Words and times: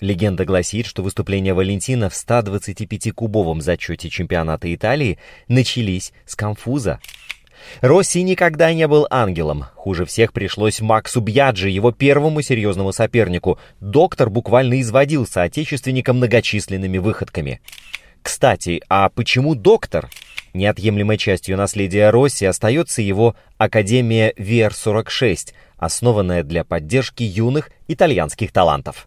Легенда 0.00 0.44
гласит, 0.44 0.86
что 0.86 1.02
выступления 1.02 1.52
Валентина 1.52 2.08
в 2.08 2.14
125-кубовом 2.14 3.60
зачете 3.60 4.08
чемпионата 4.08 4.74
Италии 4.74 5.18
начались 5.46 6.12
с 6.24 6.34
конфуза. 6.34 7.00
Росси 7.82 8.22
никогда 8.22 8.72
не 8.72 8.88
был 8.88 9.06
ангелом. 9.10 9.66
Хуже 9.74 10.06
всех 10.06 10.32
пришлось 10.32 10.80
Максу 10.80 11.20
Бьяджи, 11.20 11.68
его 11.68 11.92
первому 11.92 12.40
серьезному 12.40 12.92
сопернику. 12.92 13.58
Доктор 13.80 14.30
буквально 14.30 14.80
изводил 14.80 15.26
соотечественника 15.26 16.14
многочисленными 16.14 16.96
выходками. 16.96 17.60
Кстати, 18.22 18.80
а 18.88 19.10
почему 19.10 19.54
доктор? 19.54 20.08
Неотъемлемой 20.52 21.16
частью 21.16 21.56
наследия 21.56 22.10
Росси 22.10 22.44
остается 22.44 23.02
его 23.02 23.36
Академия 23.56 24.32
VR-46, 24.36 25.52
основанная 25.76 26.42
для 26.42 26.64
поддержки 26.64 27.22
юных 27.22 27.70
итальянских 27.86 28.50
талантов. 28.50 29.06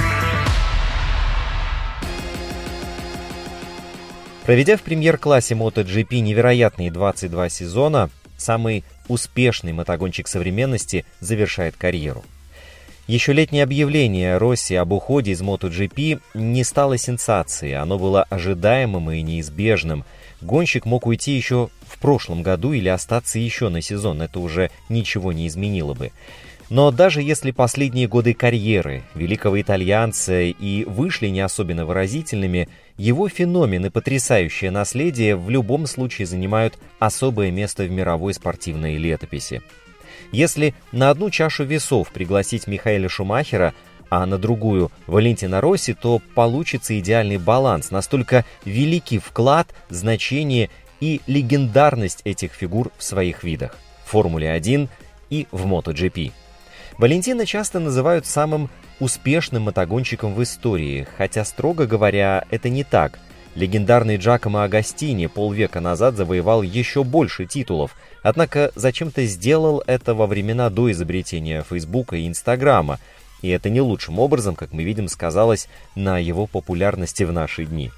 Проведя 4.45 4.75
в 4.75 4.81
премьер-классе 4.81 5.53
MotoGP 5.53 6.19
невероятные 6.19 6.91
22 6.91 7.49
сезона, 7.49 8.09
самый 8.37 8.83
успешный 9.07 9.71
мотогонщик 9.71 10.27
современности 10.27 11.05
завершает 11.19 11.75
карьеру. 11.77 12.23
Еще 13.05 13.33
летнее 13.33 13.63
объявление 13.63 14.37
Росси 14.37 14.73
об 14.73 14.93
уходе 14.93 15.31
из 15.31 15.41
MotoGP 15.41 16.21
не 16.33 16.63
стало 16.63 16.97
сенсацией, 16.97 17.75
оно 17.75 17.99
было 17.99 18.23
ожидаемым 18.23 19.11
и 19.11 19.21
неизбежным. 19.21 20.05
Гонщик 20.41 20.85
мог 20.85 21.05
уйти 21.05 21.33
еще 21.33 21.69
в 21.85 21.99
прошлом 21.99 22.41
году 22.41 22.73
или 22.73 22.87
остаться 22.87 23.37
еще 23.37 23.69
на 23.69 23.81
сезон, 23.81 24.23
это 24.23 24.39
уже 24.39 24.71
ничего 24.89 25.33
не 25.33 25.47
изменило 25.47 25.93
бы. 25.93 26.11
Но 26.71 26.89
даже 26.89 27.21
если 27.21 27.51
последние 27.51 28.07
годы 28.07 28.33
карьеры 28.33 29.03
великого 29.13 29.59
итальянца 29.59 30.39
и 30.39 30.85
вышли 30.85 31.27
не 31.27 31.41
особенно 31.41 31.85
выразительными, 31.85 32.69
его 33.01 33.27
феномен 33.27 33.87
и 33.87 33.89
потрясающее 33.89 34.69
наследие 34.69 35.35
в 35.35 35.49
любом 35.49 35.87
случае 35.87 36.27
занимают 36.27 36.77
особое 36.99 37.49
место 37.49 37.83
в 37.83 37.89
мировой 37.89 38.35
спортивной 38.35 38.97
летописи. 38.97 39.63
Если 40.31 40.75
на 40.91 41.09
одну 41.09 41.31
чашу 41.31 41.63
весов 41.63 42.11
пригласить 42.11 42.67
Михаэля 42.67 43.09
Шумахера, 43.09 43.73
а 44.11 44.23
на 44.27 44.37
другую 44.37 44.91
Валентина 45.07 45.61
Росси, 45.61 45.93
то 45.93 46.21
получится 46.35 46.97
идеальный 46.99 47.37
баланс, 47.37 47.89
настолько 47.89 48.45
великий 48.65 49.17
вклад, 49.17 49.73
значение 49.89 50.69
и 50.99 51.21
легендарность 51.25 52.21
этих 52.23 52.53
фигур 52.53 52.91
в 52.99 53.03
своих 53.03 53.43
видах– 53.43 53.77
в 54.05 54.11
Формуле-1 54.11 54.89
и 55.31 55.47
в 55.51 55.65
MotoGP. 55.65 56.33
Валентина 56.99 57.47
часто 57.47 57.79
называют 57.79 58.27
самым 58.27 58.69
успешным 59.01 59.63
мотогонщиком 59.63 60.35
в 60.35 60.43
истории, 60.43 61.07
хотя, 61.17 61.43
строго 61.43 61.87
говоря, 61.87 62.45
это 62.51 62.69
не 62.69 62.83
так. 62.83 63.19
Легендарный 63.55 64.15
Джакомо 64.15 64.63
Агастини 64.63 65.25
полвека 65.25 65.81
назад 65.81 66.15
завоевал 66.15 66.61
еще 66.61 67.03
больше 67.03 67.45
титулов, 67.45 67.97
однако 68.23 68.71
зачем-то 68.75 69.25
сделал 69.25 69.83
это 69.87 70.13
во 70.13 70.27
времена 70.27 70.69
до 70.69 70.89
изобретения 70.91 71.65
Фейсбука 71.69 72.15
и 72.15 72.27
Инстаграма, 72.27 72.99
и 73.41 73.49
это 73.49 73.69
не 73.69 73.81
лучшим 73.81 74.19
образом, 74.19 74.55
как 74.55 74.71
мы 74.71 74.83
видим, 74.83 75.07
сказалось 75.09 75.67
на 75.95 76.19
его 76.19 76.45
популярности 76.45 77.23
в 77.23 77.33
наши 77.33 77.65
дни. 77.65 77.91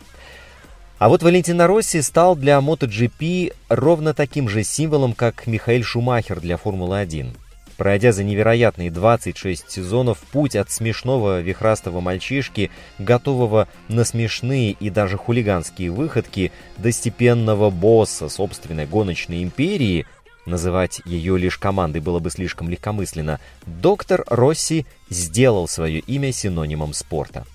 А 1.00 1.10
вот 1.10 1.22
Валентино 1.22 1.68
Росси 1.68 2.02
стал 2.02 2.38
для 2.38 2.58
MotoGP 2.60 3.54
ровно 3.68 4.14
таким 4.14 4.48
же 4.48 4.64
символом, 4.64 5.14
как 5.14 5.48
Михаэль 5.48 5.84
Шумахер 5.84 6.40
для 6.40 6.56
Формулы-1. 6.56 7.36
Пройдя 7.84 8.14
за 8.14 8.24
невероятные 8.24 8.90
26 8.90 9.70
сезонов 9.70 10.20
путь 10.32 10.56
от 10.56 10.72
смешного 10.72 11.42
вихрастого 11.42 12.00
мальчишки, 12.00 12.72
готового 12.98 13.68
на 13.90 14.06
смешные 14.06 14.72
и 14.72 14.90
даже 14.90 15.18
хулиганские 15.18 15.92
выходки, 15.92 16.54
до 16.78 16.94
степенного 16.94 17.70
босса 17.72 18.30
собственной 18.30 18.86
гоночной 18.86 19.44
империи, 19.44 20.06
называть 20.46 21.02
ее 21.04 21.38
лишь 21.38 21.58
командой 21.58 22.00
было 22.00 22.20
бы 22.20 22.32
слишком 22.32 22.70
легкомысленно, 22.70 23.42
доктор 23.66 24.24
Росси 24.28 24.86
сделал 25.10 25.68
свое 25.68 26.00
имя 26.00 26.32
синонимом 26.32 26.94
спорта. 26.94 27.46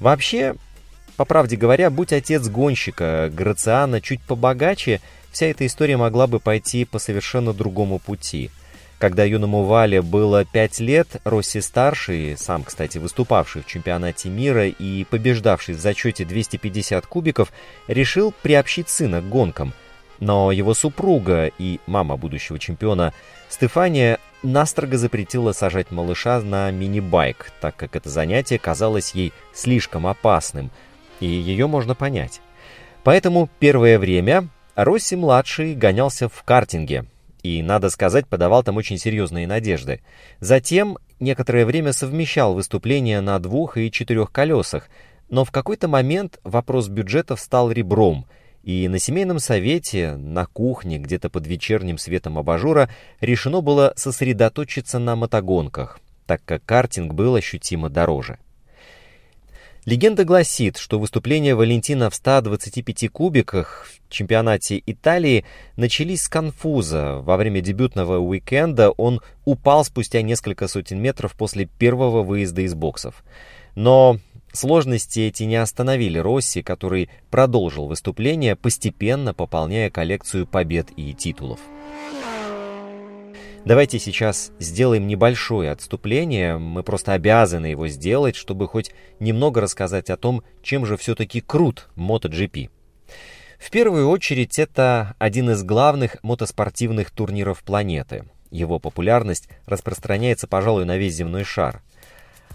Вообще, 0.00 0.56
по 1.16 1.24
правде 1.24 1.54
говоря, 1.54 1.90
будь 1.90 2.12
отец 2.12 2.48
гонщика 2.48 3.30
Грациана 3.32 4.00
чуть 4.00 4.20
побогаче, 4.20 5.00
вся 5.30 5.46
эта 5.46 5.64
история 5.64 5.96
могла 5.96 6.26
бы 6.26 6.40
пойти 6.40 6.84
по 6.84 6.98
совершенно 6.98 7.52
другому 7.52 8.00
пути– 8.00 8.50
когда 9.04 9.24
юному 9.24 9.64
Вале 9.64 10.00
было 10.00 10.46
5 10.46 10.80
лет, 10.80 11.20
Росси-старший, 11.24 12.38
сам, 12.38 12.64
кстати, 12.64 12.96
выступавший 12.96 13.60
в 13.60 13.66
чемпионате 13.66 14.30
мира 14.30 14.66
и 14.66 15.04
побеждавший 15.04 15.74
в 15.74 15.78
зачете 15.78 16.24
250 16.24 17.06
кубиков, 17.06 17.52
решил 17.86 18.32
приобщить 18.40 18.88
сына 18.88 19.20
к 19.20 19.28
гонкам. 19.28 19.74
Но 20.20 20.52
его 20.52 20.72
супруга 20.72 21.50
и 21.58 21.80
мама 21.86 22.16
будущего 22.16 22.58
чемпиона 22.58 23.12
Стефания 23.50 24.20
настрого 24.42 24.96
запретила 24.96 25.52
сажать 25.52 25.90
малыша 25.90 26.40
на 26.40 26.70
мини-байк, 26.70 27.52
так 27.60 27.76
как 27.76 27.96
это 27.96 28.08
занятие 28.08 28.58
казалось 28.58 29.10
ей 29.10 29.34
слишком 29.52 30.06
опасным, 30.06 30.70
и 31.20 31.26
ее 31.26 31.66
можно 31.66 31.94
понять. 31.94 32.40
Поэтому 33.02 33.50
первое 33.58 33.98
время 33.98 34.48
Росси-младший 34.76 35.74
гонялся 35.74 36.30
в 36.30 36.42
картинге– 36.42 37.04
и, 37.44 37.62
надо 37.62 37.90
сказать, 37.90 38.26
подавал 38.26 38.64
там 38.64 38.78
очень 38.78 38.98
серьезные 38.98 39.46
надежды. 39.46 40.00
Затем 40.40 40.98
некоторое 41.20 41.66
время 41.66 41.92
совмещал 41.92 42.54
выступления 42.54 43.20
на 43.20 43.38
двух 43.38 43.76
и 43.76 43.92
четырех 43.92 44.32
колесах, 44.32 44.88
но 45.28 45.44
в 45.44 45.52
какой-то 45.52 45.86
момент 45.86 46.40
вопрос 46.42 46.88
бюджетов 46.88 47.38
стал 47.38 47.70
ребром, 47.70 48.26
и 48.62 48.88
на 48.88 48.98
семейном 48.98 49.40
совете, 49.40 50.16
на 50.16 50.46
кухне, 50.46 50.98
где-то 50.98 51.28
под 51.28 51.46
вечерним 51.46 51.98
светом 51.98 52.38
абажура, 52.38 52.88
решено 53.20 53.60
было 53.60 53.92
сосредоточиться 53.94 54.98
на 54.98 55.14
мотогонках, 55.14 56.00
так 56.24 56.40
как 56.46 56.64
картинг 56.64 57.12
был 57.12 57.34
ощутимо 57.34 57.90
дороже. 57.90 58.38
Легенда 59.86 60.24
гласит, 60.24 60.78
что 60.78 60.98
выступления 60.98 61.54
Валентина 61.54 62.08
в 62.08 62.14
125 62.14 63.10
кубиках 63.10 63.86
в 64.08 64.10
чемпионате 64.10 64.82
Италии 64.86 65.44
начались 65.76 66.22
с 66.22 66.28
конфуза. 66.30 67.16
Во 67.16 67.36
время 67.36 67.60
дебютного 67.60 68.18
уикенда 68.18 68.92
он 68.92 69.20
упал 69.44 69.84
спустя 69.84 70.22
несколько 70.22 70.68
сотен 70.68 71.02
метров 71.02 71.34
после 71.34 71.66
первого 71.66 72.22
выезда 72.22 72.62
из 72.62 72.74
боксов. 72.74 73.22
Но 73.74 74.18
сложности 74.54 75.20
эти 75.20 75.42
не 75.42 75.56
остановили 75.56 76.18
Росси, 76.18 76.62
который 76.62 77.10
продолжил 77.30 77.86
выступление, 77.86 78.56
постепенно 78.56 79.34
пополняя 79.34 79.90
коллекцию 79.90 80.46
побед 80.46 80.88
и 80.96 81.12
титулов. 81.12 81.60
Давайте 83.64 83.98
сейчас 83.98 84.52
сделаем 84.58 85.06
небольшое 85.06 85.70
отступление, 85.70 86.58
мы 86.58 86.82
просто 86.82 87.14
обязаны 87.14 87.66
его 87.66 87.88
сделать, 87.88 88.36
чтобы 88.36 88.68
хоть 88.68 88.92
немного 89.20 89.62
рассказать 89.62 90.10
о 90.10 90.18
том, 90.18 90.42
чем 90.62 90.84
же 90.84 90.98
все-таки 90.98 91.40
крут 91.40 91.88
MotoGP. 91.96 92.68
В 93.58 93.70
первую 93.70 94.10
очередь 94.10 94.58
это 94.58 95.16
один 95.18 95.48
из 95.48 95.62
главных 95.62 96.22
мотоспортивных 96.22 97.10
турниров 97.10 97.62
планеты. 97.62 98.26
Его 98.50 98.78
популярность 98.78 99.48
распространяется, 99.64 100.46
пожалуй, 100.46 100.84
на 100.84 100.98
весь 100.98 101.14
земной 101.14 101.44
шар– 101.44 101.82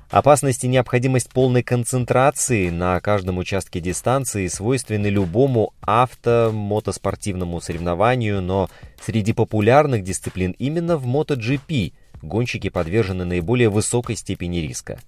Опасность 0.10 0.64
и 0.64 0.68
необходимость 0.68 1.30
полной 1.30 1.62
концентрации 1.62 2.72
на 2.72 3.00
каждом 3.00 3.38
участке 3.38 3.80
дистанции 3.80 4.48
свойственны 4.48 5.06
любому 5.06 5.74
авто-мотоспортивному 5.82 7.62
соревнованию, 7.62 8.42
но 8.42 8.72
среди 9.00 9.34
популярных 9.34 10.04
дисциплин 10.04 10.56
именно 10.58 10.98
в 10.98 11.06
MotoGP 11.06 11.94
гонщики 12.22 12.70
подвержены 12.70 13.26
наиболее 13.26 13.70
высокой 13.70 14.16
степени 14.16 14.58
риска. 14.58 15.00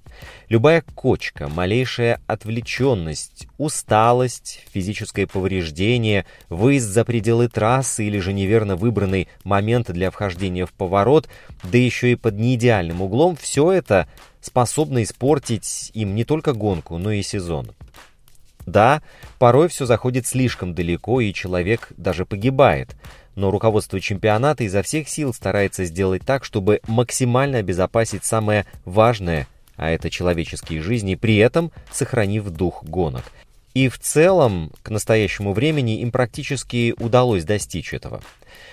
Любая 0.49 0.83
кочка, 0.95 1.47
малейшая 1.47 2.21
отвлеченность, 2.27 3.47
усталость, 3.57 4.63
физическое 4.71 5.27
повреждение, 5.27 6.25
выезд 6.49 6.87
за 6.87 7.05
пределы 7.05 7.47
трассы 7.47 8.05
или 8.05 8.19
же 8.19 8.33
неверно 8.33 8.75
выбранный 8.75 9.27
момент 9.43 9.91
для 9.91 10.11
вхождения 10.11 10.65
в 10.65 10.73
поворот, 10.73 11.29
да 11.63 11.77
еще 11.77 12.11
и 12.11 12.15
под 12.15 12.35
неидеальным 12.35 13.01
углом, 13.01 13.35
все 13.35 13.71
это 13.71 14.07
способно 14.41 15.03
испортить 15.03 15.91
им 15.93 16.15
не 16.15 16.25
только 16.25 16.53
гонку, 16.53 16.97
но 16.97 17.11
и 17.11 17.21
сезон. 17.21 17.71
Да, 18.65 19.01
порой 19.39 19.69
все 19.69 19.85
заходит 19.85 20.27
слишком 20.27 20.75
далеко, 20.75 21.19
и 21.19 21.33
человек 21.33 21.91
даже 21.97 22.25
погибает– 22.25 22.95
но 23.35 23.51
руководство 23.51 23.99
чемпионата 23.99 24.63
изо 24.63 24.81
всех 24.81 25.09
сил 25.09 25.33
старается 25.33 25.85
сделать 25.85 26.23
так, 26.25 26.43
чтобы 26.43 26.81
максимально 26.87 27.59
обезопасить 27.59 28.25
самое 28.25 28.65
важное, 28.85 29.47
а 29.75 29.89
это 29.89 30.09
человеческие 30.09 30.81
жизни, 30.81 31.15
при 31.15 31.37
этом 31.37 31.71
сохранив 31.91 32.49
дух 32.49 32.83
гонок. 32.83 33.23
И 33.73 33.87
в 33.87 33.99
целом, 33.99 34.71
к 34.83 34.89
настоящему 34.89 35.53
времени 35.53 36.01
им 36.01 36.11
практически 36.11 36.93
удалось 36.97 37.45
достичь 37.45 37.93
этого. 37.93 38.21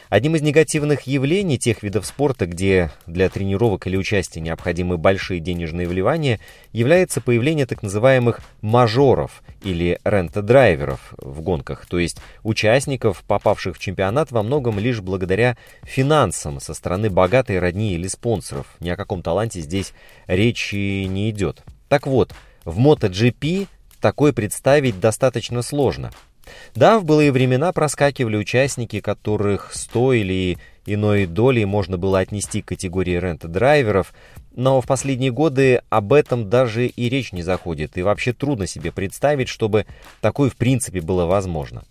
Одним 0.08 0.36
из 0.36 0.42
негативных 0.42 1.02
явлений 1.02 1.58
тех 1.58 1.82
видов 1.82 2.06
спорта, 2.06 2.46
где 2.46 2.90
для 3.06 3.28
тренировок 3.28 3.86
или 3.86 3.96
участия 3.96 4.40
необходимы 4.40 4.96
большие 4.96 5.38
денежные 5.38 5.86
вливания, 5.86 6.40
является 6.72 7.20
появление 7.20 7.66
так 7.66 7.82
называемых 7.82 8.40
мажоров 8.62 9.42
или 9.62 10.00
рента-драйверов 10.04 11.14
в 11.18 11.42
гонках, 11.42 11.86
то 11.86 11.98
есть 11.98 12.18
участников, 12.42 13.22
попавших 13.26 13.76
в 13.76 13.78
чемпионат 13.78 14.32
во 14.32 14.42
многом 14.42 14.78
лишь 14.78 15.00
благодаря 15.00 15.56
финансам 15.82 16.58
со 16.58 16.74
стороны 16.74 17.10
богатой 17.10 17.58
родни 17.58 17.92
или 17.92 18.08
спонсоров. 18.08 18.66
Ни 18.80 18.88
о 18.88 18.96
каком 18.96 19.22
таланте 19.22 19.60
здесь 19.60 19.92
речи 20.26 21.04
не 21.04 21.30
идет. 21.30 21.62
Так 21.88 22.06
вот, 22.06 22.34
в 22.64 22.78
MotoGP 22.78 23.68
такое 24.00 24.32
представить 24.32 25.00
достаточно 25.00 25.62
сложно– 25.62 26.10
да, 26.74 26.98
в 26.98 27.04
былые 27.04 27.32
времена 27.32 27.72
проскакивали 27.72 28.36
участники, 28.36 29.00
которых 29.00 29.74
с 29.74 29.86
той 29.86 30.20
или 30.20 30.58
иной 30.86 31.26
долей 31.26 31.64
можно 31.64 31.98
было 31.98 32.20
отнести 32.20 32.62
к 32.62 32.68
категории 32.68 33.18
рент-драйверов, 33.18 34.14
но 34.54 34.80
в 34.80 34.86
последние 34.86 35.30
годы 35.30 35.82
об 35.88 36.12
этом 36.12 36.48
даже 36.48 36.86
и 36.86 37.08
речь 37.08 37.32
не 37.32 37.42
заходит, 37.42 37.96
и 37.96 38.02
вообще 38.02 38.32
трудно 38.32 38.66
себе 38.66 38.90
представить, 38.90 39.48
чтобы 39.48 39.86
такое 40.20 40.50
в 40.50 40.56
принципе 40.56 41.00
было 41.00 41.26
возможно. 41.26 41.84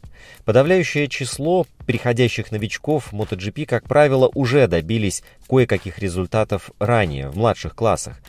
Подавляющее 0.45 1.07
число 1.07 1.65
приходящих 1.85 2.51
новичков 2.51 3.13
MotoGP, 3.13 3.65
как 3.65 3.85
правило, 3.85 4.29
уже 4.33 4.67
добились 4.67 5.23
кое-каких 5.47 5.99
результатов 5.99 6.71
ранее, 6.79 7.29
в 7.29 7.37
младших 7.37 7.75
классах. 7.75 8.19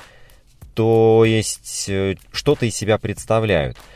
То 0.79 1.25
есть 1.27 1.89
э, 1.89 2.15
что-то 2.31 2.65
из 2.65 2.77
себя 2.77 2.99
представляют– 2.99 3.77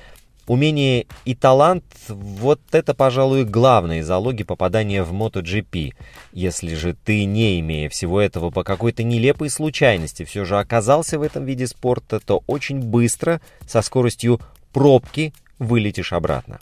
Умение 0.48 1.06
и 1.24 1.36
талант– 1.36 1.84
вот 2.08 2.60
это, 2.72 2.94
пожалуй, 2.94 3.44
главные 3.44 4.02
залоги 4.02 4.42
попадания 4.42 5.04
в 5.04 5.12
MotoGP. 5.12 5.92
Если 6.32 6.74
же 6.74 6.94
ты, 6.94 7.24
не 7.26 7.60
имея 7.60 7.88
всего 7.88 8.20
этого 8.20 8.50
по 8.50 8.64
какой-то 8.64 9.04
нелепой 9.04 9.50
случайности, 9.50 10.24
все 10.24 10.44
же 10.44 10.58
оказался 10.58 11.20
в 11.20 11.22
этом 11.22 11.44
виде 11.44 11.68
спорта, 11.68 12.18
то 12.18 12.42
очень 12.48 12.80
быстро, 12.80 13.40
со 13.68 13.82
скоростью 13.82 14.40
пробки, 14.72 15.32
вылетишь 15.60 16.12
обратно. 16.12 16.58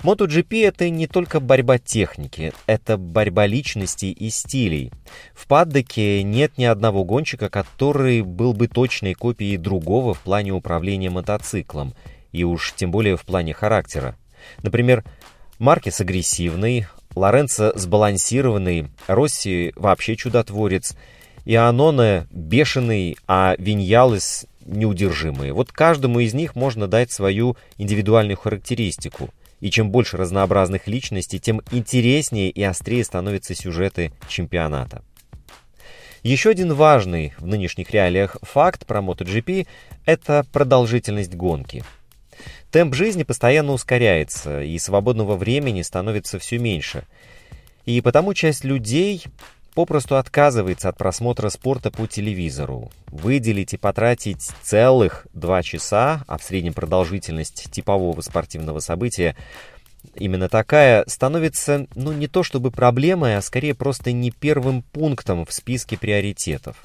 MotoGP— 0.00 0.66
это 0.68 0.90
не 0.90 1.06
только 1.06 1.40
борьба 1.40 1.78
техники, 1.78 2.52
это 2.66 2.96
борьба 2.96 3.46
личностей 3.46 4.12
и 4.12 4.30
стилей. 4.30 4.92
В 5.34 5.46
паддоке 5.46 6.22
нет 6.22 6.58
ни 6.58 6.64
одного 6.64 7.04
гонщика, 7.04 7.48
который 7.48 8.22
был 8.22 8.52
бы 8.52 8.68
точной 8.68 9.14
копией 9.14 9.56
другого 9.56 10.14
в 10.14 10.20
плане 10.20 10.52
управления 10.52 11.10
мотоциклом— 11.10 11.94
и 12.36 12.44
уж 12.44 12.74
тем 12.76 12.90
более 12.90 13.16
в 13.16 13.22
плане 13.22 13.54
характера. 13.54 14.16
Например, 14.62 15.04
Маркес 15.58 16.00
агрессивный, 16.00 16.86
Лоренцо 17.14 17.72
сбалансированный, 17.74 18.88
Росси 19.06 19.72
вообще 19.74 20.16
чудотворец, 20.16 20.94
и 21.46 21.54
Аноне 21.54 22.26
бешеный, 22.30 23.16
а 23.26 23.54
Виньялес 23.58 24.46
неудержимый. 24.66 25.52
Вот 25.52 25.72
каждому 25.72 26.20
из 26.20 26.34
них 26.34 26.56
можно 26.56 26.86
дать 26.88 27.10
свою 27.10 27.56
индивидуальную 27.78 28.36
характеристику. 28.36 29.30
И 29.60 29.70
чем 29.70 29.90
больше 29.90 30.16
разнообразных 30.16 30.86
личностей, 30.86 31.38
тем 31.38 31.62
интереснее 31.70 32.50
и 32.50 32.62
острее 32.62 33.04
становятся 33.04 33.54
сюжеты 33.54 34.12
чемпионата. 34.28 35.02
Еще 36.22 36.50
один 36.50 36.74
важный 36.74 37.32
в 37.38 37.46
нынешних 37.46 37.90
реалиях 37.90 38.36
факт 38.42 38.84
про 38.84 39.00
MotoGP– 39.00 39.66
это 40.06 40.44
продолжительность 40.52 41.34
гонки– 41.34 41.84
Темп 42.70 42.94
жизни 42.94 43.22
постоянно 43.22 43.72
ускоряется, 43.72 44.62
и 44.62 44.78
свободного 44.78 45.36
времени 45.36 45.82
становится 45.82 46.38
все 46.38 46.58
меньше. 46.58 47.04
И 47.84 48.00
потому 48.00 48.34
часть 48.34 48.64
людей 48.64 49.24
попросту 49.76 50.16
отказывается 50.16 50.88
от 50.88 50.96
просмотра 50.96 51.50
спорта 51.50 51.90
по 51.90 52.06
телевизору. 52.06 52.90
Выделить 53.08 53.74
и 53.74 53.76
потратить 53.76 54.50
целых 54.62 55.26
два 55.34 55.62
часа, 55.62 56.24
а 56.26 56.38
в 56.38 56.42
среднем 56.42 56.72
продолжительность 56.72 57.70
типового 57.70 58.22
спортивного 58.22 58.80
события 58.80 59.36
именно 60.14 60.48
такая, 60.48 61.04
становится, 61.06 61.86
ну, 61.94 62.12
не 62.12 62.28
то 62.28 62.42
чтобы 62.42 62.70
проблемой, 62.70 63.36
а 63.36 63.42
скорее 63.42 63.74
просто 63.74 64.12
не 64.12 64.30
первым 64.30 64.82
пунктом 64.82 65.44
в 65.44 65.52
списке 65.52 65.98
приоритетов. 65.98 66.76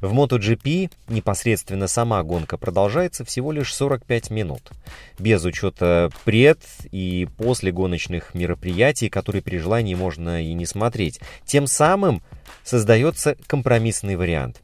В 0.00 0.12
MotoGP 0.12 0.90
непосредственно 1.08 1.86
сама 1.86 2.22
гонка 2.22 2.56
продолжается 2.56 3.24
всего 3.24 3.52
лишь 3.52 3.74
45 3.74 4.30
минут, 4.30 4.70
без 5.18 5.44
учета 5.44 6.10
пред 6.24 6.60
и 6.90 7.28
после 7.36 7.72
гоночных 7.72 8.34
мероприятий, 8.34 9.08
которые 9.08 9.42
при 9.42 9.58
желании 9.58 9.94
можно 9.94 10.42
и 10.42 10.52
не 10.54 10.66
смотреть. 10.66 11.20
Тем 11.44 11.66
самым 11.66 12.22
создается 12.62 13.36
компромиссный 13.46 14.16
вариант. 14.16 14.60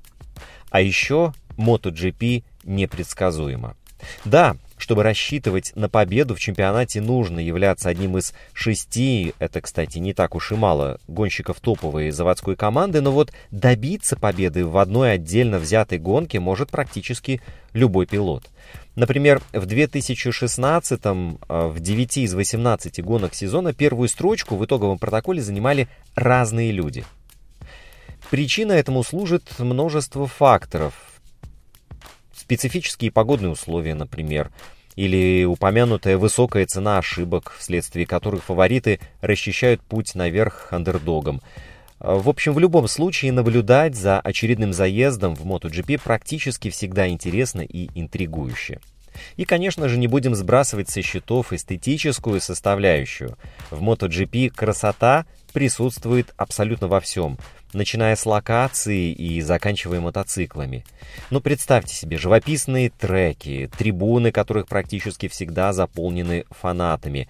А 0.71 0.81
еще 0.81 1.33
MotoGP 1.57 2.45
непредсказуемо. 2.65 3.77
Да, 4.25 4.57
чтобы 4.89 5.03
рассчитывать 5.03 5.73
на 5.75 5.91
победу 5.91 6.35
в 6.35 6.41
чемпионате, 6.41 7.03
нужно 7.03 7.41
являться 7.41 7.91
одним 7.91 8.17
из 8.17 8.33
шести, 8.55 9.35
это, 9.39 9.61
кстати, 9.61 9.99
не 9.99 10.15
так 10.15 10.35
уж 10.35 10.53
и 10.53 10.55
мало, 10.55 10.99
гонщиков 11.07 11.61
топовой 11.61 12.11
заводской 12.11 12.57
команды, 12.57 13.03
но 13.03 13.13
вот 13.13 13.31
добиться 13.51 14.17
победы 14.17 14.65
в 14.65 14.79
одной 14.79 15.13
отдельно 15.13 15.59
взятой 15.59 15.99
гонке 15.99 16.41
может 16.41 16.71
практически 16.71 17.43
любой 17.75 18.07
пилот. 18.07 18.45
Например, 18.97 19.43
в 19.53 19.67
2016-м 19.67 21.39
э, 21.47 21.67
в 21.67 21.81
9 21.81 22.17
из 22.17 22.33
18 22.33 23.05
гонок 23.05 23.35
сезона 23.35 23.75
первую 23.75 24.09
строчку 24.09 24.57
в 24.57 24.65
итоговом 24.65 24.99
протоколе 24.99 25.43
занимали 25.43 25.87
разные 26.15 26.73
люди. 26.73 27.05
Причина 28.31 28.73
этому 28.73 29.05
служит 29.05 29.59
множество 29.59 30.27
факторов, 30.27 30.95
специфические 32.35 33.13
погодные 33.13 33.51
условия, 33.51 33.95
например, 33.95 34.51
или 34.99 35.45
упомянутая 35.45 36.19
высокая 36.19 36.67
цена 36.67 36.99
ошибок, 36.99 37.55
вследствие 37.57 38.05
которых 38.05 38.43
фавориты 38.43 38.99
расчищают 39.21 39.81
путь 39.81 40.17
наверх 40.17 40.73
андердогам. 40.73 41.41
В 42.01 42.29
общем, 42.29 42.53
в 42.53 42.59
любом 42.59 42.89
случае 42.89 43.31
наблюдать 43.31 43.95
за 43.95 44.19
очередным 44.19 44.73
заездом 44.73 45.37
в 45.37 45.47
MotoGP 45.47 46.01
практически 46.03 46.69
всегда 46.71 47.09
интересно 47.09 47.61
и 47.61 47.89
интригующе. 47.95 48.81
И, 49.37 49.45
конечно 49.45 49.89
же, 49.89 49.99
не 49.99 50.07
будем 50.07 50.35
сбрасывать 50.35 50.89
со 50.89 51.03
счетов 51.03 51.53
эстетическую 51.53 52.41
составляющую. 52.41 53.37
В 53.71 53.83
MotoGP 53.83 54.51
красота 54.51 55.27
присутствует 55.53 56.33
абсолютно 56.37 56.89
во 56.89 57.01
всем– 57.01 57.39
начиная 57.73 58.17
с 58.17 58.25
локации 58.27 59.13
и 59.13 59.41
заканчивая 59.41 60.01
мотоциклами. 60.01 60.85
Ну, 61.31 61.41
представьте 61.41 61.95
себе, 61.95 62.19
живописные 62.19 62.91
треки, 62.91 63.71
трибуны, 63.77 64.33
которых 64.33 64.67
практически 64.67 65.29
всегда 65.29 65.73
заполнены 65.73 66.45
фанатами, 66.51 67.29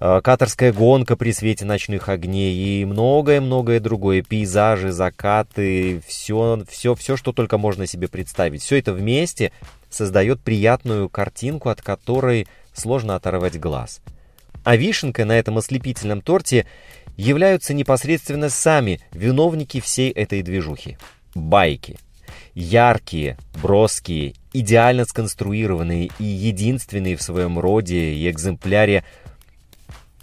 э, 0.00 0.20
каторская 0.22 0.72
гонка 0.72 1.16
при 1.16 1.32
свете 1.32 1.64
ночных 1.64 2.08
огней 2.08 2.54
и 2.54 2.84
многое-многое 2.84 3.80
другое, 3.80 4.22
пейзажи, 4.22 4.92
закаты, 4.92 6.02
все, 6.06 6.62
все, 6.68 6.94
все, 6.94 7.16
что 7.16 7.32
только 7.32 7.58
можно 7.58 7.86
себе 7.86 8.08
представить. 8.08 8.62
Все 8.62 8.78
это 8.78 8.92
вместе 8.92 9.52
создает 9.94 10.40
приятную 10.40 11.08
картинку, 11.08 11.68
от 11.68 11.80
которой 11.80 12.46
сложно 12.72 13.14
оторвать 13.14 13.58
глаз. 13.58 14.00
А 14.64 14.76
вишенка 14.76 15.24
на 15.24 15.38
этом 15.38 15.58
ослепительном 15.58 16.20
торте 16.20 16.66
являются 17.16 17.74
непосредственно 17.74 18.48
сами 18.48 19.00
виновники 19.12 19.80
всей 19.80 20.10
этой 20.10 20.42
движухи. 20.42 20.98
Байки. 21.34 21.98
Яркие, 22.54 23.36
броские, 23.60 24.34
идеально 24.52 25.04
сконструированные 25.04 26.10
и 26.18 26.24
единственные 26.24 27.16
в 27.16 27.22
своем 27.22 27.58
роде 27.58 28.14
и 28.14 28.30
экземпляре 28.30 29.04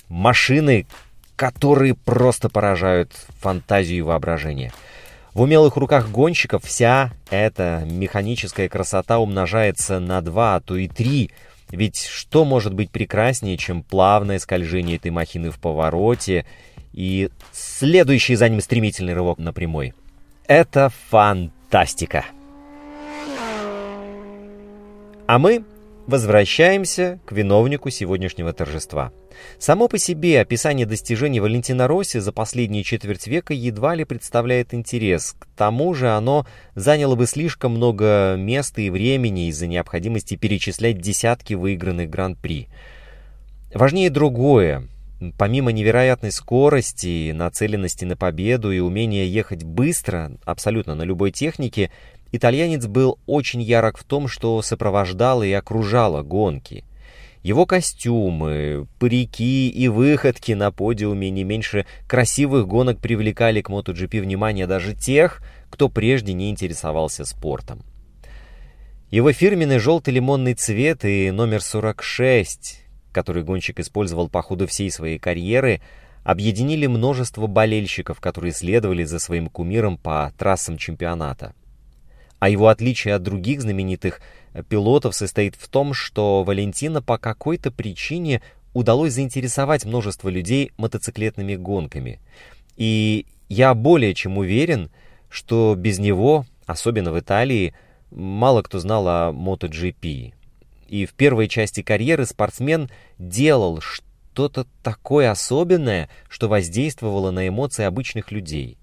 машины, 0.08 0.88
которые 1.36 1.96
просто 1.96 2.50
поражают 2.50 3.12
фантазию 3.40 4.00
и 4.00 4.02
воображение. 4.02 4.72
В 5.34 5.42
умелых 5.42 5.78
руках 5.78 6.10
гонщиков 6.10 6.64
вся 6.66 7.12
эта 7.30 7.84
механическая 7.90 8.68
красота 8.68 9.20
умножается 9.20 10.00
на 10.00 10.22
два, 10.22 10.56
а 10.56 10.60
то 10.60 10.76
и 10.76 10.90
три. 10.90 11.32
Ведь 11.70 12.06
что 12.06 12.44
может 12.44 12.74
быть 12.74 12.92
прекраснее, 12.92 13.56
чем 13.56 13.82
плавное 13.82 14.40
скольжение 14.40 14.98
этой 14.98 15.10
махины 15.10 15.50
в 15.50 15.58
повороте 15.58 16.46
и 16.92 17.30
следующий 17.54 18.36
за 18.36 18.50
ним 18.50 18.60
стремительный 18.60 19.14
рывок 19.14 19.38
на 19.38 19.54
прямой? 19.54 19.94
Это 20.48 20.92
фантастика! 21.10 22.26
А 25.28 25.40
мы 25.40 25.64
возвращаемся 26.08 27.20
к 27.26 27.32
виновнику 27.32 27.90
сегодняшнего 27.90 28.54
торжества. 28.54 29.12
Само 29.60 29.88
по 29.88 29.98
себе 29.98 30.42
описание 30.42 30.86
достижений 30.86 31.40
Валентина 31.40 31.88
Росси 31.88 32.20
за 32.20 32.32
последние 32.32 32.84
четверть 32.84 33.28
века 33.28 33.54
едва 33.54 33.96
ли 33.96 34.04
представляет 34.04 34.74
интерес. 34.74 35.36
К 35.38 35.48
тому 35.56 35.94
же 35.94 36.10
оно 36.10 36.46
заняло 36.76 37.16
бы 37.16 37.26
слишком 37.26 37.74
много 37.74 38.36
места 38.38 38.82
и 38.82 38.90
времени 38.90 39.48
из-за 39.48 39.68
необходимости 39.68 40.36
перечислять 40.36 41.00
десятки 41.00 41.54
выигранных 41.54 42.10
гран-при. 42.10 42.68
Важнее 43.74 44.10
другое. 44.10 44.88
Помимо 45.38 45.72
невероятной 45.72 46.32
скорости, 46.32 47.32
нацеленности 47.32 48.06
на 48.06 48.18
победу 48.18 48.72
и 48.72 48.80
умения 48.80 49.26
ехать 49.26 49.64
быстро, 49.64 50.32
абсолютно 50.46 50.96
на 50.96 51.04
любой 51.04 51.32
технике, 51.32 51.92
итальянец 52.32 52.86
был 52.88 53.20
очень 53.26 53.62
ярок 53.62 53.98
в 53.98 54.04
том, 54.04 54.28
что 54.28 54.62
сопровождало 54.62 55.44
и 55.44 55.52
окружало 55.52 56.24
гонки. 56.24 56.86
Его 57.44 57.66
костюмы, 57.66 58.88
парики 59.00 59.68
и 59.70 59.88
выходки 59.88 60.52
на 60.52 60.72
подиуме 60.72 61.32
не 61.32 61.44
меньше 61.44 61.88
красивых 62.08 62.68
гонок 62.68 63.00
привлекали 63.00 63.62
к 63.62 63.70
MotoGP 63.70 64.22
внимание 64.22 64.68
даже 64.68 64.94
тех, 64.94 65.42
кто 65.72 65.90
прежде 65.90 66.34
не 66.34 66.52
интересовался 66.52 67.26
спортом. 67.26 67.82
Его 69.10 69.34
фирменный 69.34 69.80
желтый 69.80 70.14
лимонный 70.14 70.54
цвет 70.54 71.04
и 71.04 71.32
номер 71.32 71.62
46, 71.62 72.82
который 73.12 73.44
гонщик 73.44 73.80
использовал 73.80 74.30
по 74.30 74.42
ходу 74.42 74.68
всей 74.68 74.92
своей 74.92 75.18
карьеры, 75.18 75.82
объединили 76.24 76.86
множество 76.86 77.48
болельщиков, 77.48 78.20
которые 78.20 78.54
следовали 78.54 79.04
за 79.04 79.18
своим 79.18 79.50
кумиром 79.50 79.98
по 79.98 80.32
трассам 80.38 80.78
чемпионата. 80.78 81.54
А 82.42 82.50
его 82.50 82.70
отличие 82.70 83.14
от 83.14 83.22
других 83.22 83.62
знаменитых 83.62 84.20
пилотов 84.68 85.16
состоит 85.16 85.54
в 85.56 85.68
том, 85.68 85.94
что 85.94 86.44
Валентина 86.44 87.00
по 87.00 87.20
какой-то 87.20 87.70
причине 87.70 88.42
удалось 88.74 89.14
заинтересовать 89.14 89.86
множество 89.86 90.28
людей 90.28 90.72
мотоциклетными 90.78 91.56
гонками. 91.56 92.20
И 92.78 93.28
я 93.48 93.76
более 93.76 94.16
чем 94.16 94.40
уверен, 94.40 94.90
что 95.30 95.76
без 95.78 96.00
него, 96.00 96.48
особенно 96.66 97.12
в 97.12 97.20
Италии, 97.20 97.76
мало 98.10 98.64
кто 98.64 98.80
знал 98.80 99.08
о 99.08 99.32
MotoGP. 99.32 100.34
И 100.88 101.06
в 101.06 101.14
первой 101.14 101.48
части 101.48 101.84
карьеры 101.84 102.26
спортсмен 102.26 102.90
делал 103.20 103.82
что-то 103.82 104.66
такое 104.82 105.30
особенное, 105.30 106.10
что 106.28 106.48
воздействовало 106.48 107.30
на 107.30 107.48
эмоции 107.48 107.84
обычных 107.84 108.32
людей. 108.32 108.80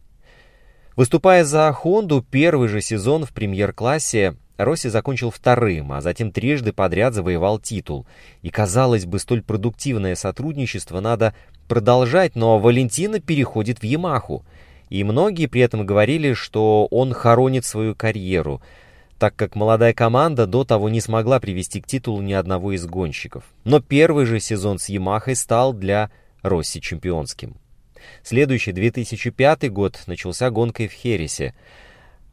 Выступая 0.99 1.45
за 1.45 1.73
Хонду 1.73 2.27
первый 2.29 2.67
же 2.67 2.81
сезон 2.81 3.25
в 3.25 3.31
премьер-классе, 3.33 4.35
Росси 4.57 4.89
закончил 4.89 5.31
вторым, 5.31 5.93
а 5.93 6.01
затем 6.01 6.33
трижды 6.33 6.73
подряд 6.73 7.15
завоевал 7.15 7.61
титул. 7.61 8.05
И, 8.43 8.51
казалось 8.51 9.07
бы, 9.07 9.21
столь 9.21 9.43
продуктивное 9.43 10.17
сотрудничество 10.17 10.99
надо 10.99 11.35
продолжать, 11.69 12.35
но 12.35 12.59
Валентина 12.59 13.21
переходит 13.21 13.79
в 13.79 13.85
Ямаху. 13.85 14.45
И 14.91 15.05
многие 15.05 15.47
при 15.47 15.61
этом 15.61 15.87
говорили, 15.87 16.33
что 16.33 16.89
он 16.91 17.13
хоронит 17.13 17.65
свою 17.65 17.95
карьеру, 17.95 18.61
так 19.21 19.37
как 19.37 19.55
молодая 19.55 19.93
команда 19.93 20.49
до 20.49 20.65
того 20.65 20.89
не 20.89 21.01
смогла 21.01 21.39
привести 21.39 21.81
к 21.81 21.87
титулу 21.87 22.23
ни 22.23 22.33
одного 22.33 22.73
из 22.73 22.85
гонщиков. 22.87 23.45
Но 23.63 23.79
первый 23.79 24.25
же 24.25 24.41
сезон 24.41 24.81
с 24.81 24.89
Ямахой 24.89 25.37
стал 25.37 25.73
для 25.73 26.11
Росси 26.43 26.81
чемпионским. 26.81 27.55
Следующий, 28.23 28.73
2005 28.73 29.71
год, 29.71 30.01
начался 30.07 30.51
гонкой 30.51 30.89
в 30.89 30.93
Хересе. 30.93 31.55